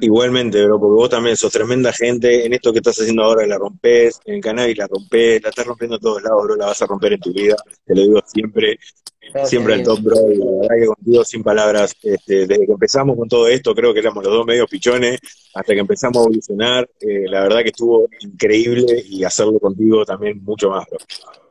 Igualmente, 0.01 0.65
bro, 0.65 0.81
porque 0.81 0.95
vos 0.95 1.11
también 1.11 1.37
sos 1.37 1.53
tremenda 1.53 1.93
gente. 1.93 2.45
En 2.45 2.53
esto 2.53 2.73
que 2.73 2.79
estás 2.79 3.01
haciendo 3.01 3.23
ahora 3.23 3.47
la 3.47 3.57
rompés, 3.57 4.21
en 4.25 4.37
el 4.37 4.41
cannabis 4.41 4.77
la 4.77 4.89
rompés, 4.89 5.41
la 5.43 5.51
estás 5.51 5.65
rompiendo 5.65 5.97
en 5.97 6.03
todos 6.03 6.23
lados, 6.23 6.43
bro, 6.43 6.57
la 6.57 6.67
vas 6.67 6.83
a 6.83 6.87
romper 6.87 7.13
en 7.13 7.21
tu 7.21 7.33
vida. 7.33 7.57
Te 7.87 7.95
lo 7.95 8.03
digo 8.03 8.21
siempre, 8.27 8.79
Gracias, 9.21 9.49
siempre 9.49 9.75
al 9.75 9.85
top, 9.85 10.01
bro. 10.01 10.17
Y 10.33 10.39
la 10.39 10.45
verdad 10.45 10.77
que 10.81 10.87
contigo, 10.87 11.25
sin 11.25 11.45
palabras, 11.45 11.95
este, 12.03 12.47
desde 12.49 12.67
que 12.67 12.73
empezamos 12.73 13.17
con 13.17 13.29
todo 13.29 13.47
esto, 13.47 13.73
creo 13.73 13.95
que 13.95 14.01
éramos 14.01 14.25
los 14.25 14.33
dos 14.33 14.45
medio 14.45 14.67
pichones, 14.67 15.21
hasta 15.55 15.73
que 15.73 15.81
empezamos 15.81 16.17
a 16.19 16.21
evolucionar. 16.23 16.91
eh, 17.01 17.27
la 17.29 17.43
verdad 17.43 17.63
que 17.63 17.69
estuvo 17.69 18.09
increíble 18.21 19.05
y 19.07 19.23
hacerlo 19.23 19.61
contigo 19.61 20.05
también 20.05 20.43
mucho 20.43 20.71
más, 20.71 20.85
bro. 20.91 20.99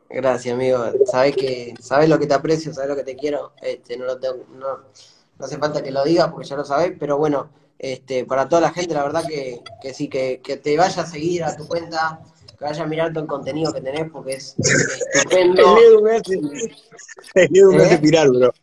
Gracias, 0.09 0.53
amigo. 0.53 0.83
Sabes 1.05 1.35
que, 1.35 1.73
sabes 1.79 2.09
lo 2.09 2.19
que 2.19 2.27
te 2.27 2.33
aprecio, 2.33 2.73
sabes 2.73 2.89
lo 2.89 2.95
que 2.95 3.03
te 3.03 3.15
quiero. 3.15 3.53
Este, 3.61 3.95
no 3.95 4.05
lo 4.05 4.19
tengo, 4.19 4.45
no, 4.57 4.79
no 5.39 5.45
hace 5.45 5.57
falta 5.57 5.81
que 5.81 5.91
lo 5.91 6.03
digas 6.03 6.29
porque 6.29 6.47
ya 6.47 6.57
lo 6.57 6.65
sabés, 6.65 6.93
pero 6.99 7.17
bueno, 7.17 7.49
este, 7.79 8.25
para 8.25 8.49
toda 8.49 8.61
la 8.61 8.71
gente, 8.71 8.93
la 8.93 9.03
verdad 9.03 9.23
que, 9.25 9.63
que 9.81 9.93
sí, 9.93 10.09
que, 10.09 10.41
que 10.43 10.57
te 10.57 10.77
vaya 10.77 11.01
a 11.01 11.05
seguir 11.05 11.45
a 11.45 11.55
tu 11.55 11.65
cuenta, 11.65 12.19
que 12.57 12.65
vaya 12.65 12.83
a 12.83 12.87
mirar 12.87 13.13
todo 13.13 13.23
el 13.23 13.29
contenido 13.29 13.71
que 13.71 13.79
tenés 13.79 14.11
porque 14.11 14.33
es 14.33 14.55
estupendo. 14.59 15.77
El 15.77 15.83
Edu 15.85 16.01
me 16.01 16.15
hace, 16.17 16.33
el 17.35 17.57
Edu 17.57 17.71
me 17.71 17.83
¿Eh? 17.83 17.85
hace 17.85 17.97
bro. 17.97 18.53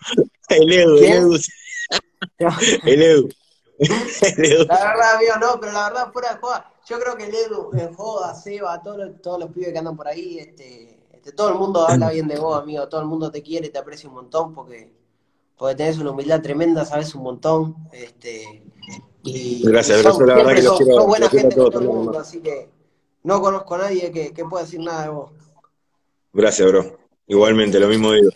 El 0.50 0.72
Edu, 0.72 0.98
el. 0.98 1.04
Edu, 1.04 1.38
el 2.84 3.02
Edu. 3.02 3.28
El 3.78 4.44
Edu. 4.44 4.66
La 4.68 4.84
verdad, 4.84 5.16
amigo, 5.16 5.32
no, 5.40 5.60
pero 5.60 5.72
la 5.72 5.88
verdad, 5.88 6.12
fuera 6.12 6.34
de 6.34 6.38
joda, 6.38 6.72
yo 6.86 6.98
creo 7.00 7.16
que 7.16 7.24
el 7.24 7.34
Edu, 7.34 7.70
en 7.72 7.94
joda, 7.94 8.34
Seba, 8.34 8.82
todos 8.82 8.98
los, 8.98 9.22
todos 9.22 9.40
los 9.40 9.50
pibes 9.50 9.72
que 9.72 9.78
andan 9.78 9.96
por 9.96 10.08
ahí, 10.08 10.38
este, 10.38 10.98
este, 11.12 11.32
todo 11.32 11.48
el 11.48 11.54
mundo 11.56 11.88
habla 11.88 12.10
bien 12.10 12.28
de 12.28 12.38
vos, 12.38 12.60
amigo, 12.60 12.86
todo 12.88 13.00
el 13.00 13.06
mundo 13.06 13.30
te 13.30 13.42
quiere, 13.42 13.70
te 13.70 13.78
aprecia 13.78 14.08
un 14.08 14.14
montón 14.14 14.54
porque, 14.54 14.92
porque 15.56 15.74
tenés 15.74 15.98
una 15.98 16.10
humildad 16.10 16.42
tremenda, 16.42 16.84
sabes 16.84 17.14
un 17.14 17.22
montón, 17.22 17.76
este, 17.92 18.62
y, 19.22 19.62
Gracias, 19.66 19.98
y 19.98 20.02
bro. 20.02 20.12
sos- 20.12 20.20
Yo 20.20 20.26
la 20.26 20.34
verdad 20.34 20.44
siempre 20.44 20.54
que 20.56 20.62
los 20.62 20.72
sos- 20.76 20.78
quiero- 20.86 20.94
sos 21.00 21.06
buena 21.06 21.28
gente 21.28 21.42
con 21.48 21.54
todos 21.56 21.70
todo 21.70 21.82
el 21.82 21.88
mundo, 21.88 22.18
así 22.18 22.40
que 22.40 22.68
no 23.22 23.40
conozco 23.40 23.74
a 23.74 23.78
nadie 23.78 24.12
que, 24.12 24.32
que 24.32 24.44
pueda 24.44 24.64
decir 24.64 24.80
nada 24.80 25.02
de 25.04 25.08
vos. 25.08 25.32
Gracias, 26.32 26.68
bro. 26.68 26.98
Igualmente, 27.26 27.80
lo 27.80 27.88
mismo 27.88 28.12
digo. 28.12 28.30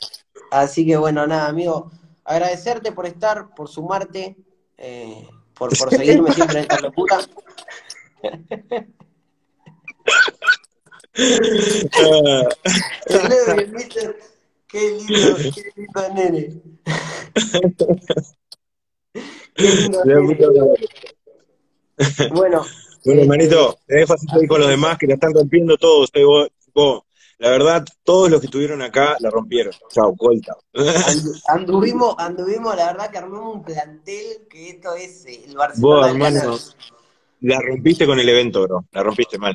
Así 0.50 0.84
que 0.86 0.96
bueno, 0.96 1.26
nada, 1.26 1.46
amigo, 1.48 1.90
agradecerte 2.24 2.90
por 2.92 3.06
estar, 3.06 3.54
por 3.54 3.68
sumarte, 3.68 4.36
eh, 4.78 5.28
por, 5.54 5.76
por 5.78 5.90
seguirme 5.90 6.32
siempre 6.32 6.58
en 6.58 6.62
esta 6.62 6.80
locura. 6.80 7.18
Ah, 11.92 12.48
El 13.06 13.32
el 13.60 14.16
qué 14.70 14.90
lindo, 14.90 15.36
qué 15.54 15.72
lindo 15.76 16.14
nene. 16.14 16.60
Qué 19.54 19.68
lindo 19.68 20.02
de 20.04 20.14
nene. 20.14 20.36
Bueno, 22.30 22.30
Bueno, 22.32 22.62
este, 23.04 23.22
hermanito, 23.22 23.78
te 23.86 23.94
dejo 23.96 24.14
así 24.14 24.26
con 24.48 24.60
los 24.60 24.68
demás 24.68 24.96
que 24.98 25.06
la 25.06 25.14
están 25.14 25.34
rompiendo 25.34 25.76
todos. 25.76 26.10
eh, 26.14 26.24
vos- 26.24 26.48
vos. 26.74 27.02
La 27.38 27.50
verdad, 27.50 27.84
todos 28.04 28.30
los 28.30 28.40
que 28.40 28.46
estuvieron 28.46 28.82
acá 28.82 29.16
la 29.20 29.30
rompieron. 29.30 29.72
Chao, 29.90 30.14
colta. 30.14 30.54
andu- 30.74 31.42
anduvimos, 31.48 32.14
anduvimos, 32.18 32.76
la 32.76 32.92
verdad 32.92 33.10
que 33.10 33.18
armamos 33.18 33.54
un 33.56 33.64
plantel 33.64 34.46
que 34.48 34.70
esto 34.70 34.94
es 34.94 35.24
eh, 35.26 35.44
el 35.46 35.54
Vos, 35.56 35.56
Barcelona 35.56 36.06
del 36.06 36.36
hermano, 36.36 36.58
la 37.40 37.60
rompiste 37.60 38.06
con 38.06 38.20
el 38.20 38.28
evento, 38.28 38.62
bro. 38.62 38.84
La 38.92 39.02
rompiste 39.02 39.38
mal. 39.38 39.54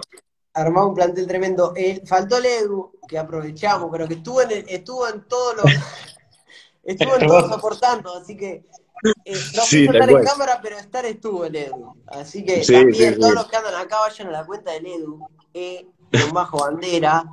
Armamos 0.56 0.89
un 0.89 0.96
plantel 0.96 1.28
tremendo. 1.28 1.74
Eh, 1.76 2.02
faltó 2.06 2.38
el 2.38 2.46
Edu, 2.46 2.94
que 3.08 3.18
aprovechamos, 3.20 3.89
pero 3.91 4.08
que 4.08 4.15
estuvo 4.15 4.41
en, 4.41 4.52
el- 4.52 4.70
estuvo 4.70 5.08
en 5.08 5.28
todos 5.28 5.56
los, 5.58 5.65
estuvo 6.84 7.15
en 7.18 7.26
todos 7.26 7.50
soportando, 7.50 8.15
así 8.18 8.38
que 8.38 8.65
eh, 9.26 9.50
no 9.54 9.63
Sí, 9.63 9.86
estar 9.86 10.10
en 10.10 10.22
cámara, 10.22 10.60
pero 10.62 10.78
estar 10.78 11.06
estuvo 11.06 11.46
el 11.46 11.56
Edu. 11.56 11.96
Así 12.08 12.46
que 12.46 12.63
Sí, 12.63 12.74
también 12.74 13.13
sí, 13.15 13.20
todos 13.20 13.34
los 13.36 13.48
que 13.48 13.58
andan 13.58 13.76
acá 13.76 14.00
vayan 14.02 14.28
a 14.30 14.32
la 14.32 14.46
cuenta 14.46 14.72
del 14.72 14.86
Edu, 14.88 15.28
E, 15.54 15.88
con 16.18 16.34
bajo 16.34 16.60
bandera, 16.60 17.26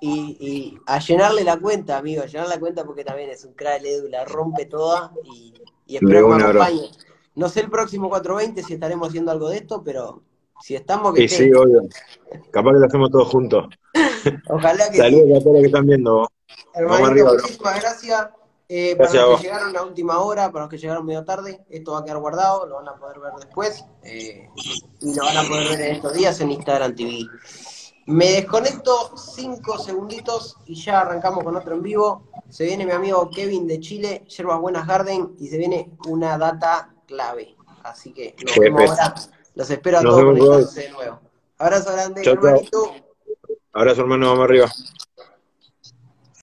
y, 0.00 0.36
y 0.40 0.78
a 0.86 0.98
llenarle 0.98 1.44
la 1.44 1.58
cuenta, 1.60 1.98
amigo, 1.98 2.22
a 2.22 2.26
llenar 2.26 2.48
la 2.48 2.58
cuenta 2.60 2.84
porque 2.84 3.04
también 3.04 3.30
es 3.30 3.44
un 3.44 3.54
crack 3.54 3.80
el 3.80 3.86
Edu, 3.86 4.08
la 4.08 4.24
rompe 4.24 4.66
toda 4.66 5.18
y, 5.22 5.54
y 5.86 5.96
espero 5.96 6.22
que 6.22 6.28
me 6.28 6.36
acompañe. 6.36 6.90
No 7.34 7.48
sé 7.48 7.60
el 7.60 7.70
próximo 7.70 8.08
420 8.08 8.62
si 8.62 8.74
estaremos 8.74 9.08
haciendo 9.08 9.32
algo 9.32 9.48
de 9.48 9.58
esto, 9.58 9.82
pero 9.84 10.22
si 10.62 10.76
estamos, 10.76 11.14
que 11.14 11.24
Y 11.24 11.28
sí, 11.28 11.52
obvio. 11.52 11.82
Capaz 12.50 12.72
que 12.72 12.78
lo 12.78 12.86
hacemos 12.86 13.10
todos 13.10 13.28
juntos. 13.28 13.66
Ojalá 14.48 14.86
que 14.86 14.92
sí. 14.92 14.98
Saludos 14.98 15.40
a 15.40 15.40
todos 15.40 15.52
los 15.54 15.60
que 15.60 15.66
están 15.66 15.86
viendo. 15.86 16.28
Hermanito, 16.74 17.06
arriba, 17.06 17.32
muchísimas 17.32 17.80
gracias. 17.80 18.28
Eh, 18.68 18.96
para 18.96 19.12
los 19.12 19.40
que 19.40 19.48
llegaron 19.48 19.76
a 19.76 19.82
última 19.82 20.18
hora, 20.20 20.50
para 20.50 20.64
los 20.64 20.70
que 20.70 20.78
llegaron 20.78 21.04
medio 21.04 21.24
tarde, 21.24 21.62
esto 21.68 21.92
va 21.92 21.98
a 21.98 22.04
quedar 22.04 22.18
guardado, 22.18 22.66
lo 22.66 22.76
van 22.76 22.88
a 22.88 22.94
poder 22.94 23.20
ver 23.20 23.32
después 23.34 23.84
eh, 24.02 24.48
y 25.00 25.14
lo 25.14 25.24
van 25.24 25.36
a 25.36 25.42
poder 25.42 25.68
ver 25.68 25.80
en 25.82 25.96
estos 25.96 26.14
días 26.14 26.40
en 26.40 26.52
Instagram 26.52 26.94
TV. 26.94 27.26
Me 28.06 28.30
desconecto 28.32 29.14
cinco 29.16 29.78
segunditos 29.78 30.56
y 30.64 30.74
ya 30.74 31.02
arrancamos 31.02 31.44
con 31.44 31.54
otro 31.54 31.74
en 31.74 31.82
vivo. 31.82 32.28
Se 32.48 32.64
viene 32.64 32.86
mi 32.86 32.92
amigo 32.92 33.28
Kevin 33.30 33.66
de 33.66 33.78
Chile, 33.78 34.24
Yerbas 34.26 34.60
Buenas 34.60 34.86
Garden, 34.86 35.36
y 35.38 35.48
se 35.48 35.58
viene 35.58 35.90
una 36.08 36.38
data 36.38 36.94
clave. 37.06 37.54
Así 37.82 38.14
que 38.14 38.34
nos 38.42 38.58
vemos 38.58 38.90
ahora. 38.90 39.14
Los 39.54 39.70
espero 39.70 39.98
a 39.98 40.02
Nos 40.02 40.12
todos 40.16 40.34
vemos, 40.34 40.74
de 40.74 40.90
nuevo. 40.90 41.20
Abrazo 41.58 41.92
grande, 41.92 42.22
Chau, 42.22 42.34
chau. 42.34 42.46
hermanito. 42.46 42.94
Abrazo, 43.72 44.00
hermano. 44.02 44.28
Vamos 44.28 44.44
arriba. 44.44 44.70